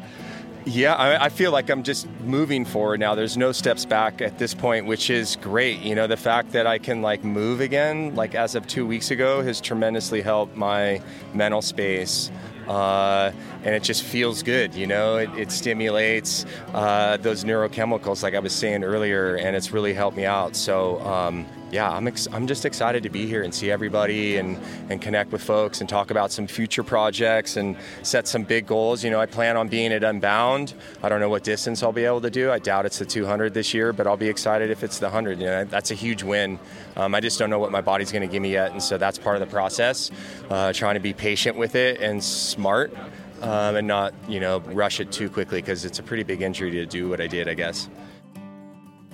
[0.66, 3.14] Yeah, I, I feel like I'm just moving forward now.
[3.14, 5.80] There's no steps back at this point, which is great.
[5.80, 9.10] You know, the fact that I can like move again, like as of two weeks
[9.10, 11.02] ago, has tremendously helped my
[11.34, 12.30] mental space.
[12.66, 13.32] Uh,
[13.64, 15.16] and it just feels good, you know.
[15.16, 20.16] It, it stimulates uh, those neurochemicals, like I was saying earlier, and it's really helped
[20.16, 20.54] me out.
[20.54, 24.58] So, um, yeah, I'm ex- I'm just excited to be here and see everybody and
[24.90, 29.02] and connect with folks and talk about some future projects and set some big goals.
[29.02, 30.74] You know, I plan on being at Unbound.
[31.02, 32.52] I don't know what distance I'll be able to do.
[32.52, 35.40] I doubt it's the 200 this year, but I'll be excited if it's the 100.
[35.40, 36.60] You know, that's a huge win.
[36.96, 38.96] Um, I just don't know what my body's going to give me yet, and so
[38.96, 40.12] that's part of the process.
[40.48, 42.94] Uh, trying to be patient with it and smart.
[43.42, 46.70] Um, and not, you know, rush it too quickly because it's a pretty big injury
[46.70, 47.88] to do what I did, I guess.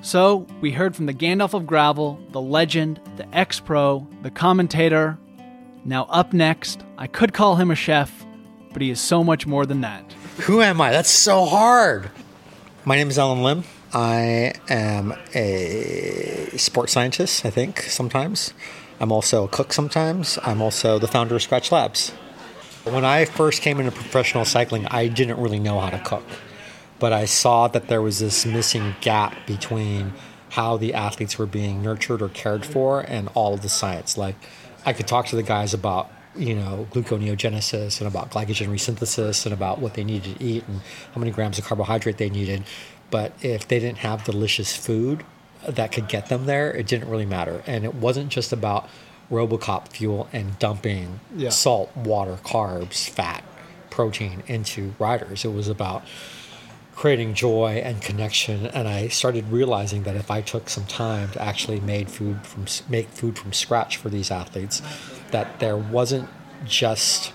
[0.03, 5.19] So, we heard from the Gandalf of gravel, the legend, the ex pro, the commentator.
[5.85, 8.25] Now, up next, I could call him a chef,
[8.73, 10.13] but he is so much more than that.
[10.43, 10.91] Who am I?
[10.91, 12.11] That's so hard.
[12.85, 13.65] My name is Allen Lim.
[13.93, 18.55] I am a sports scientist, I think, sometimes.
[19.01, 20.39] I'm also a cook sometimes.
[20.45, 22.13] I'm also the founder of Skratch Labs.
[22.91, 26.25] When I first came into professional cycling, I didn't really know how to cook.
[26.99, 30.13] But I saw that there was this missing gap between
[30.51, 34.19] how the athletes were being nurtured or cared for and all of the science.
[34.19, 34.35] Like,
[34.85, 39.53] I could talk to the guys about you know, gluconeogenesis and about glycogen resynthesis and
[39.53, 40.81] about what they needed to eat and
[41.13, 42.65] how many grams of carbohydrate they needed.
[43.11, 45.25] But if they didn't have delicious food
[45.69, 47.63] that could get them there, it didn't really matter.
[47.67, 48.89] And it wasn't just about
[49.31, 51.51] Robocop fuel and dumping Yeah.
[51.51, 53.45] salt, water, carbs, fat,
[53.91, 55.45] protein into riders.
[55.45, 56.03] It was about
[56.97, 61.41] creating joy and connection and I started realizing that if I took some time to
[61.43, 64.83] actually made food from make food from scratch for these athletes
[65.31, 66.29] that there wasn't
[66.67, 67.33] just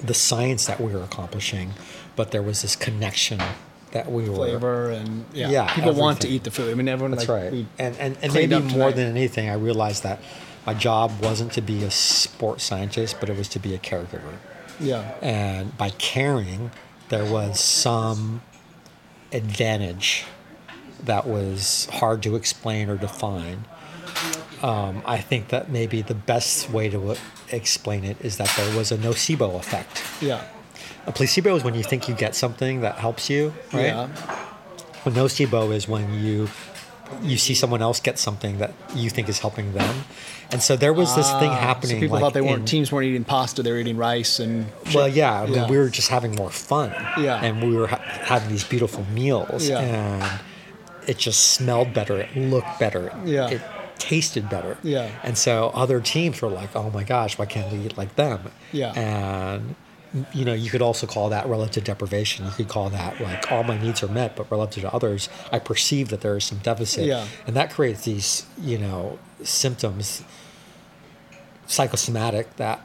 [0.00, 1.72] the science that we were accomplishing
[2.14, 3.40] but there was this connection
[3.90, 6.70] that we were Flavor and yeah, people want to eat the food.
[6.70, 7.66] I mean, everyone That's like right.
[7.78, 10.20] and and, and maybe more than anything, I realized that
[10.66, 14.36] my job wasn't to be a sports scientist, but it was to be a caregiver.
[14.80, 15.14] Yeah.
[15.20, 16.70] And by caring,
[17.08, 18.42] there was some
[19.32, 20.24] advantage
[21.02, 23.64] that was hard to explain or define.
[24.62, 27.16] Um, I think that maybe the best way to
[27.50, 30.02] explain it is that there was a nocebo effect.
[30.22, 30.44] Yeah.
[31.06, 33.86] A placebo is when you think you get something that helps you, right?
[33.86, 34.04] Yeah.
[35.04, 36.48] A nocebo is when you
[37.22, 40.04] you see someone else get something that you think is helping them,
[40.50, 41.96] and so there was this thing Ah, happening.
[41.96, 44.40] So people like, thought they weren't in- teams weren't eating pasta; they were eating rice
[44.40, 44.66] and.
[44.94, 46.90] well, yeah, I mean, we were just having more fun.
[47.18, 47.42] Yeah.
[47.44, 49.68] And we were ha- having these beautiful meals.
[49.68, 49.80] Yeah.
[49.80, 50.40] And
[51.06, 52.18] it just smelled better.
[52.20, 53.12] It looked better.
[53.24, 53.50] Yeah.
[53.50, 53.62] It
[53.98, 54.76] tasted better.
[54.82, 55.10] Yeah.
[55.22, 58.50] And so other teams were like, oh my gosh, why can't we eat like them?
[58.72, 58.92] Yeah.
[58.94, 59.76] And,
[60.32, 62.44] you know, you could also call that relative deprivation.
[62.44, 65.58] You could call that like all my needs are met, but relative to others, I
[65.58, 67.06] perceive that there is some deficit.
[67.06, 67.26] Yeah.
[67.46, 70.22] And that creates these, you know, symptoms
[71.66, 72.80] psychosomatic that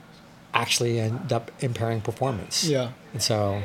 [0.54, 2.66] actually end up impairing performance.
[2.66, 2.92] Yeah.
[3.14, 3.62] And so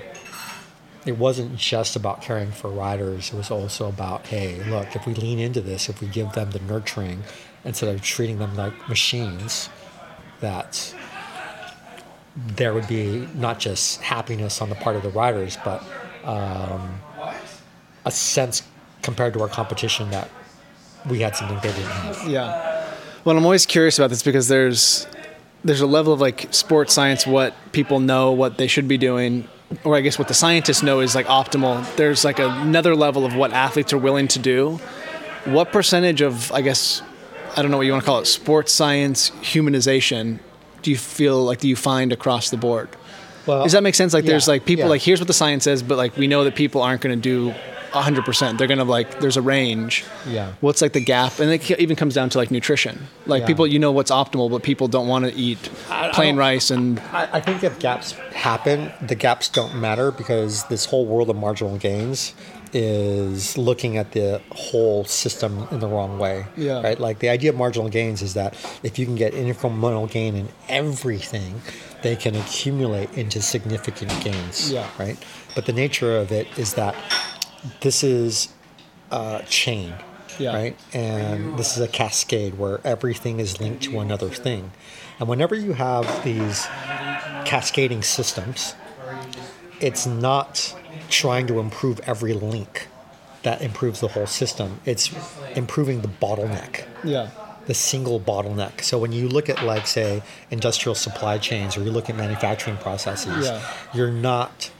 [1.06, 5.14] it wasn't just about caring for riders, it was also about, hey, look, if we
[5.14, 7.22] lean into this, if we give them the nurturing
[7.64, 9.68] instead of treating them like machines,
[10.40, 10.94] that
[12.36, 15.82] there would be not just happiness on the part of the riders, but
[16.24, 17.00] um,
[18.04, 18.62] a sense
[19.02, 20.28] compared to our competition that
[21.08, 22.28] we had something they didn't have.
[22.28, 22.94] Yeah.
[23.24, 25.06] Well, I'm always curious about this because there's
[25.64, 29.48] there's a level of like sports science, what people know, what they should be doing,
[29.82, 31.94] or I guess what the scientists know is like optimal.
[31.96, 34.80] There's like another level of what athletes are willing to do.
[35.44, 37.02] What percentage of I guess
[37.56, 40.40] I don't know what you want to call it, sports science humanization
[40.84, 42.88] do you feel like do you find across the board?
[43.46, 44.14] Well, Does that make sense?
[44.14, 44.90] Like there's like people yeah.
[44.90, 47.20] like here's what the science says, but like we know that people aren't going to
[47.20, 47.52] do
[47.92, 48.58] 100%.
[48.58, 50.04] They're going to like there's a range.
[50.26, 50.52] Yeah.
[50.60, 51.38] What's like the gap?
[51.40, 53.06] And it even comes down to like nutrition.
[53.26, 53.46] Like Yeah.
[53.46, 55.58] people, you know what's optimal, but people don't want to eat
[55.90, 59.76] I- I plain don't- rice and I, I think if gaps happen, the gaps don't
[59.76, 62.34] matter because this whole world of marginal gains
[62.74, 66.44] is looking at the whole system in the wrong way.
[66.56, 66.82] Yeah.
[66.82, 66.98] Right?
[66.98, 70.48] Like the idea of marginal gains is that if you can get incremental gain in
[70.68, 71.62] everything,
[72.02, 74.72] they can accumulate into significant gains.
[74.72, 74.88] Yeah.
[74.98, 75.16] Right?
[75.54, 76.96] But the nature of it is that
[77.80, 78.48] this is
[79.10, 79.94] a chain.
[80.38, 80.52] Yeah.
[80.52, 80.76] Right?
[80.92, 84.72] And this is a cascade where everything is linked to another thing.
[85.20, 86.66] And whenever you have these
[87.44, 88.74] cascading systems,
[89.84, 90.74] it's not
[91.10, 92.88] trying to improve every link
[93.42, 94.80] that improves the whole system.
[94.86, 95.12] It's
[95.54, 97.28] improving the bottleneck yeah.
[97.66, 98.82] the single bottleneck.
[98.82, 102.78] So when you look at like say industrial supply chains or you look at manufacturing
[102.78, 103.60] processes, Yeah.
[103.92, 104.70] you're not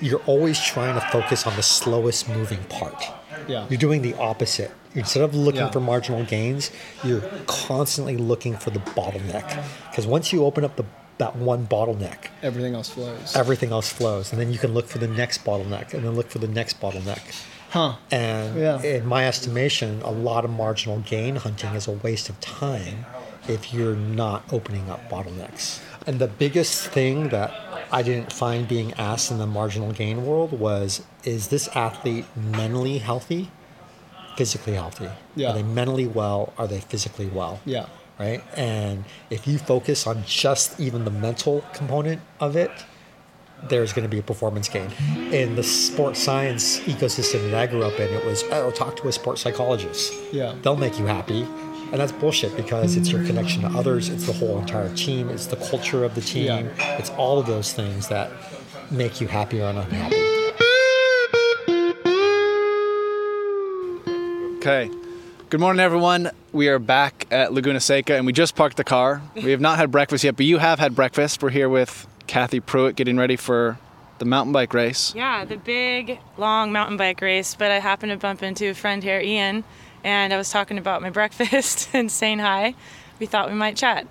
[0.00, 3.04] you're always trying to focus on the slowest moving part.
[3.48, 3.66] Yeah.
[3.68, 4.70] You're doing the opposite.
[4.94, 5.70] Instead of looking Yeah.
[5.70, 6.70] for marginal gains,
[7.04, 9.48] you're constantly looking for the bottleneck.
[9.90, 10.84] Because once you open up the
[11.18, 13.34] that one bottleneck, Everything else flows.
[13.36, 14.32] everything else flows.
[14.32, 16.80] And then you can look for the next bottleneck and then look for the next
[16.80, 17.20] bottleneck.
[17.70, 17.96] Huh.
[18.10, 18.80] And Yeah.
[18.82, 23.04] in my estimation, a lot of marginal gain hunting is a waste of time
[23.48, 25.80] if you're not opening up bottlenecks.
[26.06, 27.52] And the biggest thing that
[27.90, 32.98] I didn't find being asked in the marginal gain world was is this athlete mentally
[32.98, 33.50] healthy,
[34.36, 35.08] physically healthy?
[35.34, 35.50] Yeah.
[35.50, 36.52] Are they mentally well?
[36.56, 37.60] Are they physically well?
[37.64, 37.86] Yeah.
[38.18, 38.42] Right?
[38.56, 42.70] And if you focus on just even the mental component of it,
[43.68, 44.90] there's going to be a performance gain.
[45.32, 49.08] In the sports science ecosystem that I grew up in, it was, oh, talk to
[49.08, 50.12] a sports psychologist.
[50.32, 50.54] Yeah.
[50.62, 51.42] They'll make you happy.
[51.90, 55.46] And that's bullshit because it's your connection to others, it's the whole entire team, it's
[55.46, 56.98] the culture of the team, Yeah.
[56.98, 58.30] it's all of those things that
[58.90, 60.16] make you happy or unhappy.
[64.58, 64.90] Okay.
[65.50, 66.30] Good morning, everyone.
[66.52, 69.22] We are back at Laguna Seca, and we just parked the car.
[69.34, 71.42] We have not had breakfast yet, but you have had breakfast.
[71.42, 73.78] We're here with Kathy Pruitt, getting ready for
[74.18, 75.14] the mountain bike race.
[75.14, 77.54] Yeah, the big, long mountain bike race.
[77.54, 79.64] But I happened to bump into a friend here, Ian,
[80.04, 82.74] and I was talking about my breakfast and saying hi.
[83.18, 84.06] We thought we might chat.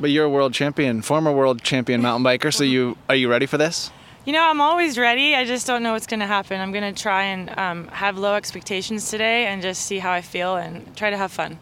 [0.00, 2.52] But you're a world champion, former world champion mountain biker.
[2.52, 3.92] So you are you ready for this?
[4.26, 5.34] You know, I'm always ready.
[5.34, 6.60] I just don't know what's going to happen.
[6.60, 10.20] I'm going to try and um, have low expectations today and just see how I
[10.20, 11.58] feel and try to have fun.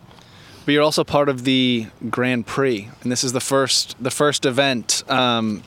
[0.64, 4.44] but you're also part of the Grand Prix, and this is the first the first
[4.44, 5.04] event.
[5.08, 5.62] Um,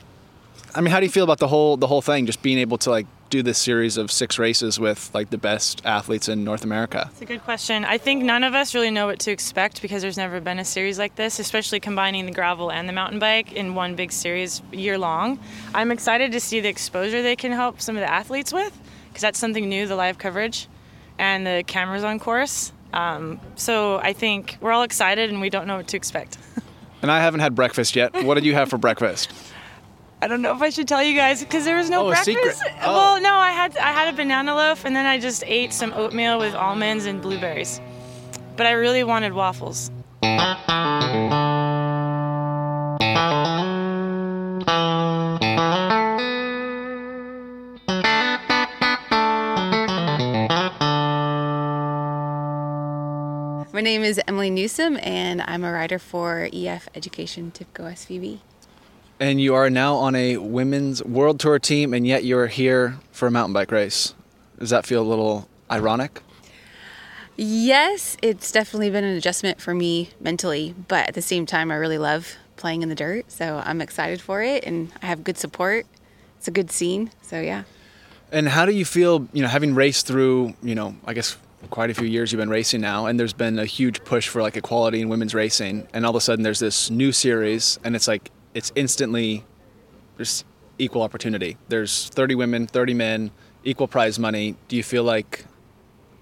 [0.74, 2.26] I mean, how do you feel about the whole the whole thing?
[2.26, 5.80] Just being able to like do this series of six races with like the best
[5.86, 7.08] athletes in North America.
[7.12, 7.82] It's a good question.
[7.82, 10.66] I think none of us really know what to expect because there's never been a
[10.66, 14.60] series like this, especially combining the gravel and the mountain bike in one big series
[14.70, 15.38] year long.
[15.74, 18.78] I'm excited to see the exposure they can help some of the athletes with
[19.08, 20.68] because that's something new the live coverage
[21.18, 22.70] and the cameras on course.
[22.92, 26.36] Um, so I think we're all excited and we don't know what to expect.
[27.02, 28.14] And I haven't had breakfast yet.
[28.22, 29.32] What did you have for breakfast?
[30.22, 32.10] I don't know if I should tell you guys because there was no Oh, a
[32.10, 32.28] breakfast.
[32.28, 32.56] secret.
[32.84, 32.94] Oh.
[32.96, 35.92] Well, no, I had I had a banana loaf and then I just ate some
[35.94, 37.80] oatmeal with almonds and blueberries.
[38.56, 39.90] But I really wanted waffles.
[53.74, 58.40] My name is Emily Newsom, and I'm a writer for EF Education TIBCO SVB.
[59.22, 63.28] And you are now on a women's world tour team, and yet you're here for
[63.28, 64.14] a mountain bike race.
[64.58, 66.20] Does that feel a little ironic?
[67.36, 71.76] Yes, it's definitely been an adjustment for me mentally, but at the same time, I
[71.76, 75.38] really love playing in the dirt, so I'm excited for it, and I have good
[75.38, 75.86] support.
[76.38, 77.62] It's a good scene, so yeah.
[78.32, 81.36] And how do you feel, you know, having raced through, you know, I guess
[81.70, 84.42] quite a few years you've been racing now, and there's been a huge push for
[84.42, 87.94] like equality in women's racing, and all of a sudden there's this new series, and
[87.94, 89.44] it's like it's instantly
[90.18, 90.44] just
[90.78, 91.56] equal opportunity.
[91.68, 93.30] There's 30 women, 30 men,
[93.64, 94.56] equal prize money.
[94.68, 95.44] Do you feel like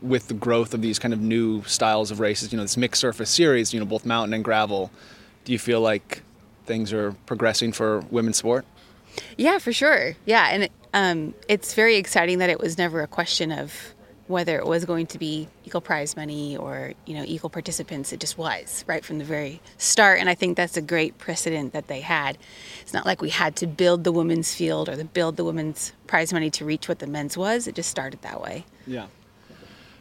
[0.03, 3.01] with the growth of these kind of new styles of races, you know, this mixed
[3.01, 4.91] surface series, you know, both mountain and gravel,
[5.45, 6.22] do you feel like
[6.66, 8.64] things are progressing for women's sport?
[9.37, 10.14] Yeah, for sure.
[10.24, 13.72] Yeah, and um, it's very exciting that it was never a question of
[14.31, 18.12] whether it was going to be equal prize money or you know equal participants.
[18.12, 21.72] It just was right from the very start, and I think that's a great precedent
[21.72, 22.39] that they had.
[22.81, 25.93] It's not like we had to build the women's field or the build the women's
[26.07, 27.66] prize money to reach what the men's was.
[27.66, 28.64] It just started that way.
[28.87, 29.07] Yeah.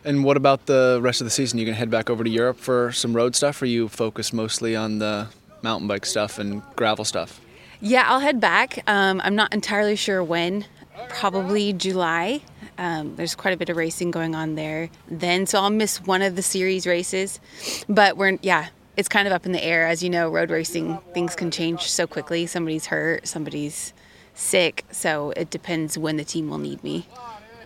[0.06, 1.60] And what about the rest of the season?
[1.60, 4.76] You gonna head back over to Europe for some road stuff, or you focus mostly
[4.76, 5.28] on the
[5.62, 7.42] mountain bike stuff and gravel stuff?
[7.82, 8.84] Yeah, I'll head back.
[8.88, 10.66] Um, I'm not entirely sure when.
[11.08, 12.42] Probably July.
[12.80, 16.22] Um, there's quite a bit of racing going on there then, so I'll miss one
[16.22, 17.42] of the series races.
[17.90, 19.86] But we're yeah, it's kind of up in the air.
[19.86, 22.46] As you know, road racing things can change so quickly.
[22.46, 23.94] Somebody's hurt, somebody's
[24.34, 27.06] sick, so it depends when the team will need me.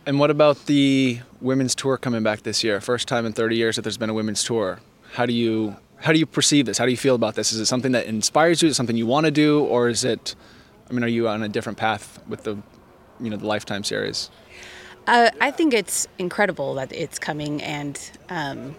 [0.07, 2.81] And what about the women's tour coming back this year?
[2.81, 4.79] First time in 30 years that there's been a women's tour.
[5.13, 6.79] How do you how do you perceive this?
[6.79, 7.53] How do you feel about this?
[7.53, 8.67] Is it something that inspires you?
[8.67, 10.33] Is it something you want to do, or is it?
[10.89, 12.57] I mean, are you on a different path with the,
[13.21, 14.31] you know, the Lifetime series?
[15.05, 17.99] Uh, I think it's incredible that it's coming and
[18.29, 18.75] um,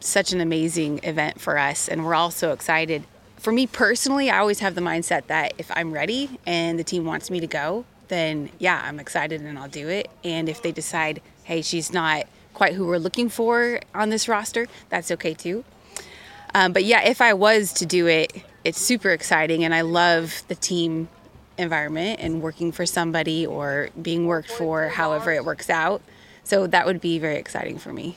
[0.00, 3.04] such an amazing event for us, and we're all so excited.
[3.36, 7.04] For me personally, I always have the mindset that if I'm ready and the team
[7.04, 10.08] wants me to go, then yeah, I'm excited and I'll do it.
[10.24, 12.24] And if they decide, hey, she's not
[12.54, 15.64] quite who we're looking for on this roster, that's okay too.
[16.54, 18.32] Um, but yeah, if I was to do it,
[18.64, 21.08] it's super exciting, and I love the team
[21.58, 26.02] environment and working for somebody or being worked for, however it works out.
[26.44, 28.16] So that would be very exciting for me.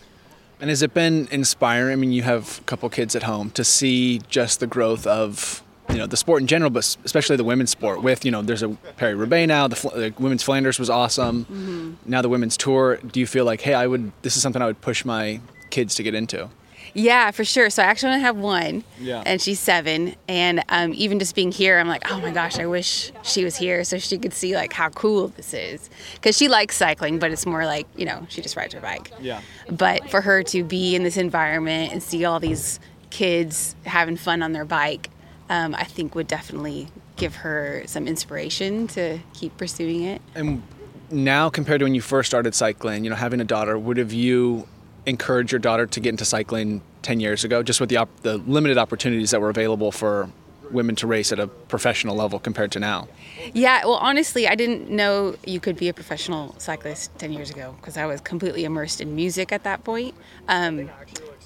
[0.59, 1.91] And has it been inspiring?
[1.91, 5.61] I mean, you have a couple kids at home to see just the growth of
[5.89, 8.01] you know the sport in general, but especially the women's sport.
[8.01, 9.67] With you know, there's a Paris-Roubaix now.
[9.67, 11.45] The, the women's Flanders was awesome.
[11.45, 11.93] Mm-hmm.
[12.05, 12.97] Now the women's tour.
[12.97, 14.11] Do you feel like, hey, I would?
[14.21, 16.49] This is something I would push my kids to get into.
[16.97, 17.69] Yeah, for sure.
[17.69, 19.21] So I actually only have one, Yeah.
[19.25, 20.15] and she's seven.
[20.29, 23.57] And um, even just being here, I'm like, oh my gosh, I wish she was
[23.57, 25.89] here so she could see like how cool this is.
[26.15, 29.11] Because she likes cycling, but it's more like you know she just rides her bike.
[29.19, 29.41] Yeah.
[29.69, 32.79] But for her to be in this environment and see all these
[33.09, 35.09] kids having fun on their bike,
[35.49, 36.87] um, I think would definitely
[37.17, 40.21] give her some inspiration to keep pursuing it.
[40.33, 40.63] And
[41.11, 44.11] now compared to when you first started cycling, you know, having a daughter, would have
[44.13, 44.67] you
[45.05, 48.37] encouraged your daughter to get into cycling 10 years ago, just with the, op- the
[48.37, 50.29] limited opportunities that were available for
[50.71, 53.07] women to race at a professional level compared to now?
[53.53, 57.75] Yeah, well, honestly, I didn't know you could be a professional cyclist 10 years ago
[57.79, 60.15] because I was completely immersed in music at that point.
[60.47, 60.89] Um,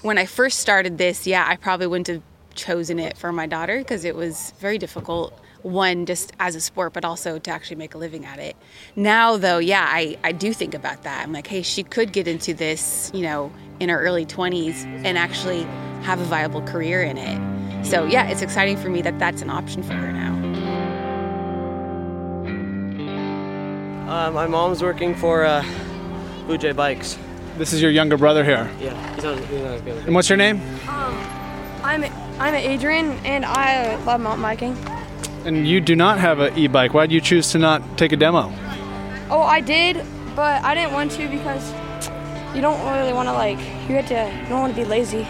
[0.02, 2.22] when I first started this, yeah, I probably wouldn't have
[2.54, 5.38] chosen it for my daughter because it was very difficult.
[5.62, 8.56] One, just as a sport, but also to actually make a living at it.
[8.96, 11.22] Now, though, yeah, I, I do think about that.
[11.22, 15.18] I'm like, hey, she could get into this, you know, in her early 20s and
[15.18, 15.62] actually
[16.02, 17.86] have a viable career in it.
[17.86, 20.30] So, yeah, it's exciting for me that that's an option for her now.
[24.10, 25.64] Uh, my mom's working for uh,
[26.46, 27.16] Blue Jay Bikes.
[27.58, 28.70] This is your younger brother here.
[28.80, 29.38] Yeah, he's on.
[29.38, 30.60] He's on And what's your name?
[31.82, 32.04] I'm
[32.38, 34.99] I'm Adrian, and I love mountain biking.
[35.44, 36.92] And you do not have an e-bike.
[36.92, 38.52] Why did you choose to not take a demo?
[39.30, 40.04] Oh, I did,
[40.36, 41.72] but I didn't want to because
[42.54, 45.26] you don't really want to like you have to you don't want to be lazy.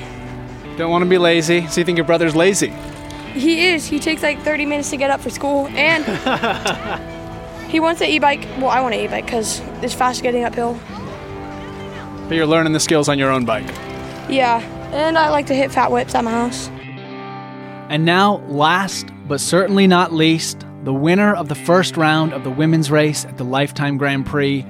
[0.77, 1.67] Don't want to be lazy.
[1.67, 2.73] So you think your brother's lazy?
[3.35, 3.87] He is.
[3.87, 6.05] He takes like 30 minutes to get up for school, and
[7.71, 8.49] he wants an e-bike.
[8.59, 10.79] Well, I want an e-bike because it's fast getting uphill.
[12.29, 13.69] But you're learning the skills on your own bike.
[14.29, 14.61] Yeah,
[14.93, 16.69] and I like to hit fat whips at my house.
[17.89, 22.51] And now, last but certainly not least, the winner of the first round of the
[22.51, 24.65] women's race at the Lifetime Grand Prix,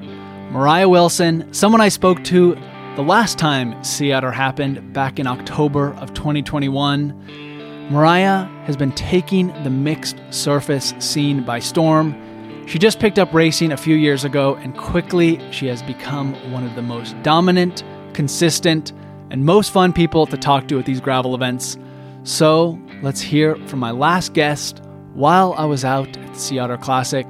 [0.50, 2.54] Mariah Wilson, someone I spoke to
[2.94, 7.88] the last time Sea Otter happened back in October of 2021.
[7.90, 12.66] Mariah has been taking the mixed surface scene by storm.
[12.66, 16.66] She just picked up racing a few years ago, and quickly she has become one
[16.66, 17.82] of the most dominant,
[18.12, 18.92] consistent,
[19.30, 21.78] and most fun people to talk to at these gravel events.
[22.24, 24.82] So let's hear from my last guest
[25.14, 27.26] while I was out at the Sea Otter Classic.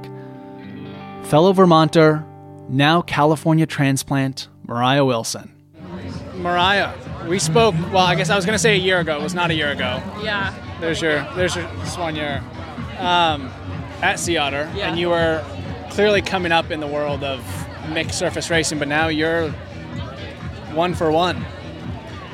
[1.23, 2.25] Fellow Vermonter,
[2.69, 5.51] now California transplant, Mariah Wilson.
[6.35, 6.93] Mariah,
[7.27, 9.17] we spoke, well, I guess I was going to say a year ago.
[9.17, 10.01] It was not a year ago.
[10.23, 10.53] Yeah.
[10.79, 12.43] There's your, there's your, this one year.
[12.97, 13.49] Um,
[14.01, 14.89] at Sea Otter, Yeah.
[14.89, 15.43] and you were
[15.91, 17.43] clearly coming up in the world of
[17.89, 19.49] mixed surface racing, but now you're
[20.73, 21.45] one for one.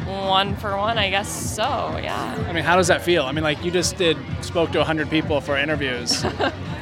[0.07, 1.63] One for one, I guess so.
[2.01, 2.45] Yeah.
[2.47, 3.23] I mean, how does that feel?
[3.25, 6.23] I mean, like you just did spoke to 100 people for interviews.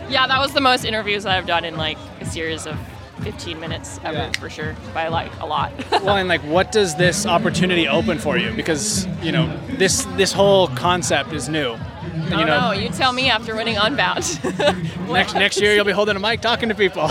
[0.08, 2.78] Yeah, that was the most interviews that I've done in like a series of
[3.24, 4.32] 15 minutes ever, Yeah.
[4.34, 4.76] for sure.
[4.94, 5.72] By like a lot.
[5.92, 8.52] well, and like, what does this opportunity open for you?
[8.54, 9.48] Because you know,
[9.80, 11.72] this this whole concept is new.
[11.72, 14.40] And, oh you know, no, you tell me after winning Unbound.
[15.10, 17.08] next next year you'll be holding a mic talking to people.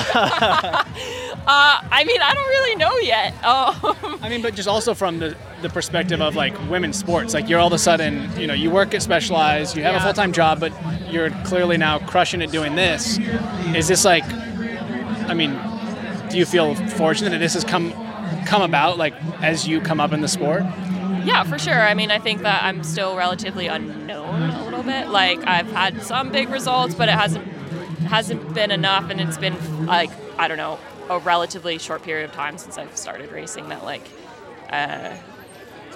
[1.47, 3.35] Uh, I mean, I don't really know yet.
[3.43, 4.19] Oh.
[4.23, 7.59] I mean, but just also from the, the perspective of like women's sports, like you're
[7.59, 10.33] all of a sudden, you know, you work at Specialized, you have a full time
[10.33, 10.73] job, but
[11.11, 13.19] you're clearly now crushing it doing this.
[13.75, 15.59] Is this like, I mean,
[16.31, 17.93] do you feel fortunate that this has come
[18.47, 20.63] come about like as you come up in the sport?
[21.25, 21.81] Yeah, for sure.
[21.81, 25.09] I mean, I think that I'm still relatively unknown a little bit.
[25.09, 27.47] Like I've had some big results, but it hasn't
[28.05, 32.33] hasn't been enough, and it's been like I don't know a relatively short period of
[32.33, 33.71] time since I've started racing.
[33.71, 34.07] That like.
[34.71, 35.17] Uh,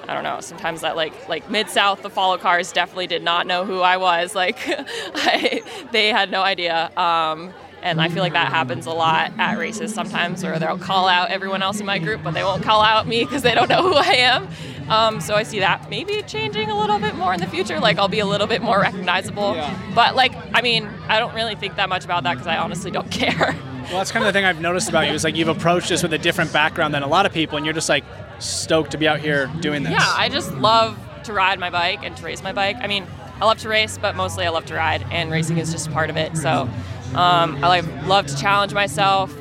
[0.09, 0.41] I don't know.
[0.41, 3.97] Sometimes that like like mid south, the follow cars definitely did not know who I
[3.99, 4.35] was.
[4.39, 6.93] Like, I, they had no idea.
[6.97, 7.53] Um,
[7.83, 11.31] and I feel like that happens a lot at races sometimes, where they'll call out
[11.31, 13.83] everyone else in my group, but they won't call out me because they don't know
[13.83, 14.49] who I am.
[14.89, 17.81] Um, so I see that maybe changing a little bit more in the future.
[17.81, 19.55] Like I'll be a little bit more recognizable.
[19.57, 19.93] Yeah.
[19.95, 22.91] But like, I mean, I don't really think that much about that because I honestly
[22.93, 23.57] don't care.
[23.89, 26.03] Well, that's kind of the thing I've noticed about you is like you've approached this
[26.03, 28.05] with a different background than a lot of people, and you're just like
[28.39, 29.93] stoked to be out here doing this.
[29.93, 32.77] Yeah, I just love to ride my bike and to race my bike.
[32.81, 33.07] I mean,
[33.41, 36.11] I love to race, but mostly I love to ride, and racing is just part
[36.11, 36.37] of it.
[36.37, 36.69] So
[37.15, 39.37] um, I like love to challenge myself,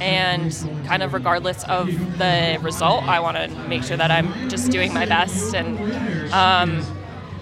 [0.00, 0.52] and
[0.86, 1.86] kind of regardless of
[2.18, 6.32] the result, I want to make sure that I'm just doing my best and.
[6.32, 6.84] Um,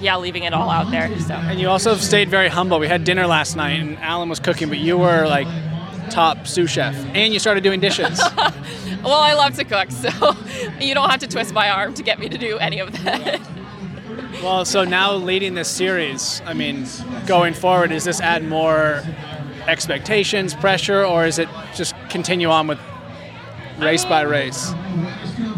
[0.01, 1.15] yeah, leaving it all out there.
[1.21, 1.35] So.
[1.35, 2.79] And you also stayed very humble.
[2.79, 5.47] We had dinner last night, and Allen was cooking, but you were like
[6.11, 8.21] top sous chef, and you started doing dishes.
[9.03, 10.37] Well, I love to cook, so
[10.81, 13.41] you don't have to twist my arm to get me to do any of that.
[14.43, 16.87] Well, so now leading this series, I mean,
[17.27, 19.03] going forward, does this add more
[19.67, 22.79] expectations, pressure, or is it just continue on with
[23.79, 24.73] race by race?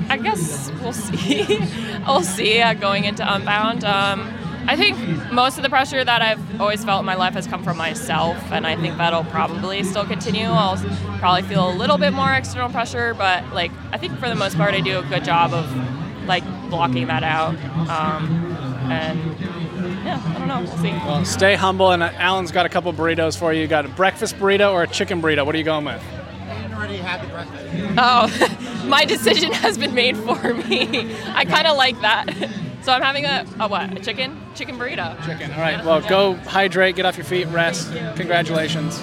[0.09, 1.59] I guess we'll see.
[2.07, 3.83] we'll see uh, going into Unbound.
[3.83, 4.33] Um,
[4.67, 4.97] I think
[5.33, 8.37] most of the pressure that I've always felt in my life has come from myself,
[8.53, 10.47] and I think that'll probably still continue.
[10.47, 10.77] I'll
[11.19, 14.57] probably feel a little bit more external pressure, but like I think for the most
[14.57, 15.71] part, I do a good job of
[16.27, 17.55] like blocking that out.
[17.89, 18.57] Um,
[18.91, 19.19] and
[20.05, 20.61] yeah, I don't know.
[20.61, 20.91] We'll see.
[20.91, 23.63] Well, stay humble, and uh, Allen's got a couple burritos for you.
[23.63, 25.45] You got a breakfast burrito or a chicken burrito?
[25.45, 26.03] What are you going with?
[26.49, 27.95] I already had the breakfast.
[27.99, 31.15] Oh, my decision has been made for me.
[31.35, 32.29] I kind of like that.
[32.83, 33.97] So I'm having a, a what?
[33.97, 34.41] A chicken?
[34.57, 35.17] Chicken burrito.
[35.25, 35.53] Chicken.
[35.53, 35.85] All right.
[35.85, 37.93] Well, go hydrate, get off your feet, rest.
[38.17, 39.01] Congratulations.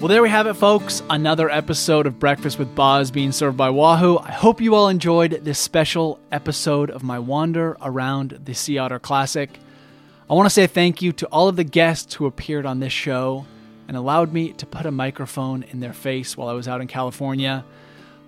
[0.00, 1.04] Well, there we have it, folks.
[1.08, 4.18] Another episode of Breakfast with Boz being served by Wahoo.
[4.18, 8.98] I hope you all enjoyed this special episode of my wander around the Sea Otter
[8.98, 9.50] Classic.
[10.28, 12.92] I want to say thank you to all of the guests who appeared on this
[12.92, 13.46] show
[13.86, 16.88] and allowed me to put a microphone in their face while I was out in
[16.88, 17.64] California.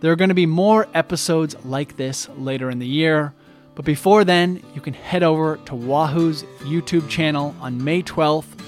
[0.01, 3.33] There are going to be more episodes like this later in the year,
[3.75, 8.61] but before then, you can head over to Wahoo's YouTube channel on May 12th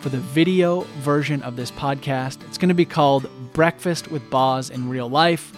[0.00, 2.44] for the video version of this podcast.
[2.46, 5.52] It's going to be called Breakfast with Boz in Real Life.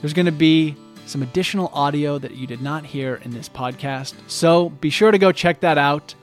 [0.00, 0.76] There's going to be
[1.06, 4.14] some additional audio that you did not hear in this podcast.
[4.28, 6.14] So be sure to go check that out.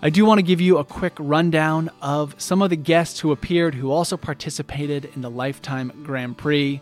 [0.00, 3.32] I do want to give you a quick rundown of some of the guests who
[3.32, 6.80] appeared who also participated in the Lifetime Grand Prix.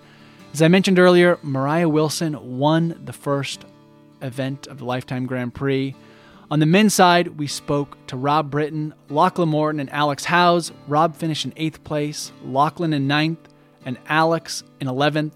[0.56, 3.66] As I mentioned earlier, Mariah Wilson won the first
[4.22, 5.94] event of the Lifetime Grand Prix.
[6.50, 10.72] On the men's side, we spoke to Rob Britton, Lachlan Morton, and Alex Howes.
[10.88, 13.38] Rob finished in eighth place, Lachlan in ninth,
[13.84, 15.32] and Alex in 11th.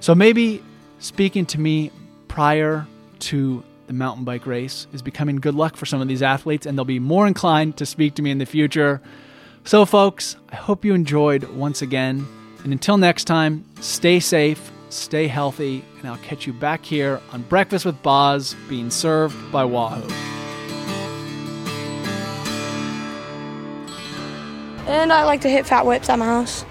[0.00, 0.60] So maybe
[0.98, 1.92] speaking to me
[2.26, 2.84] prior
[3.20, 6.76] to the mountain bike race is becoming good luck for some of these athletes, and
[6.76, 9.00] they'll be more inclined to speak to me in the future.
[9.62, 12.26] So, folks, I hope you enjoyed once again.
[12.64, 17.42] And until next time, stay safe, stay healthy, and I'll catch you back here on
[17.42, 20.02] Breakfast with Boz being served by Wahoo.
[24.86, 26.64] And I like to hit fat whips at my house.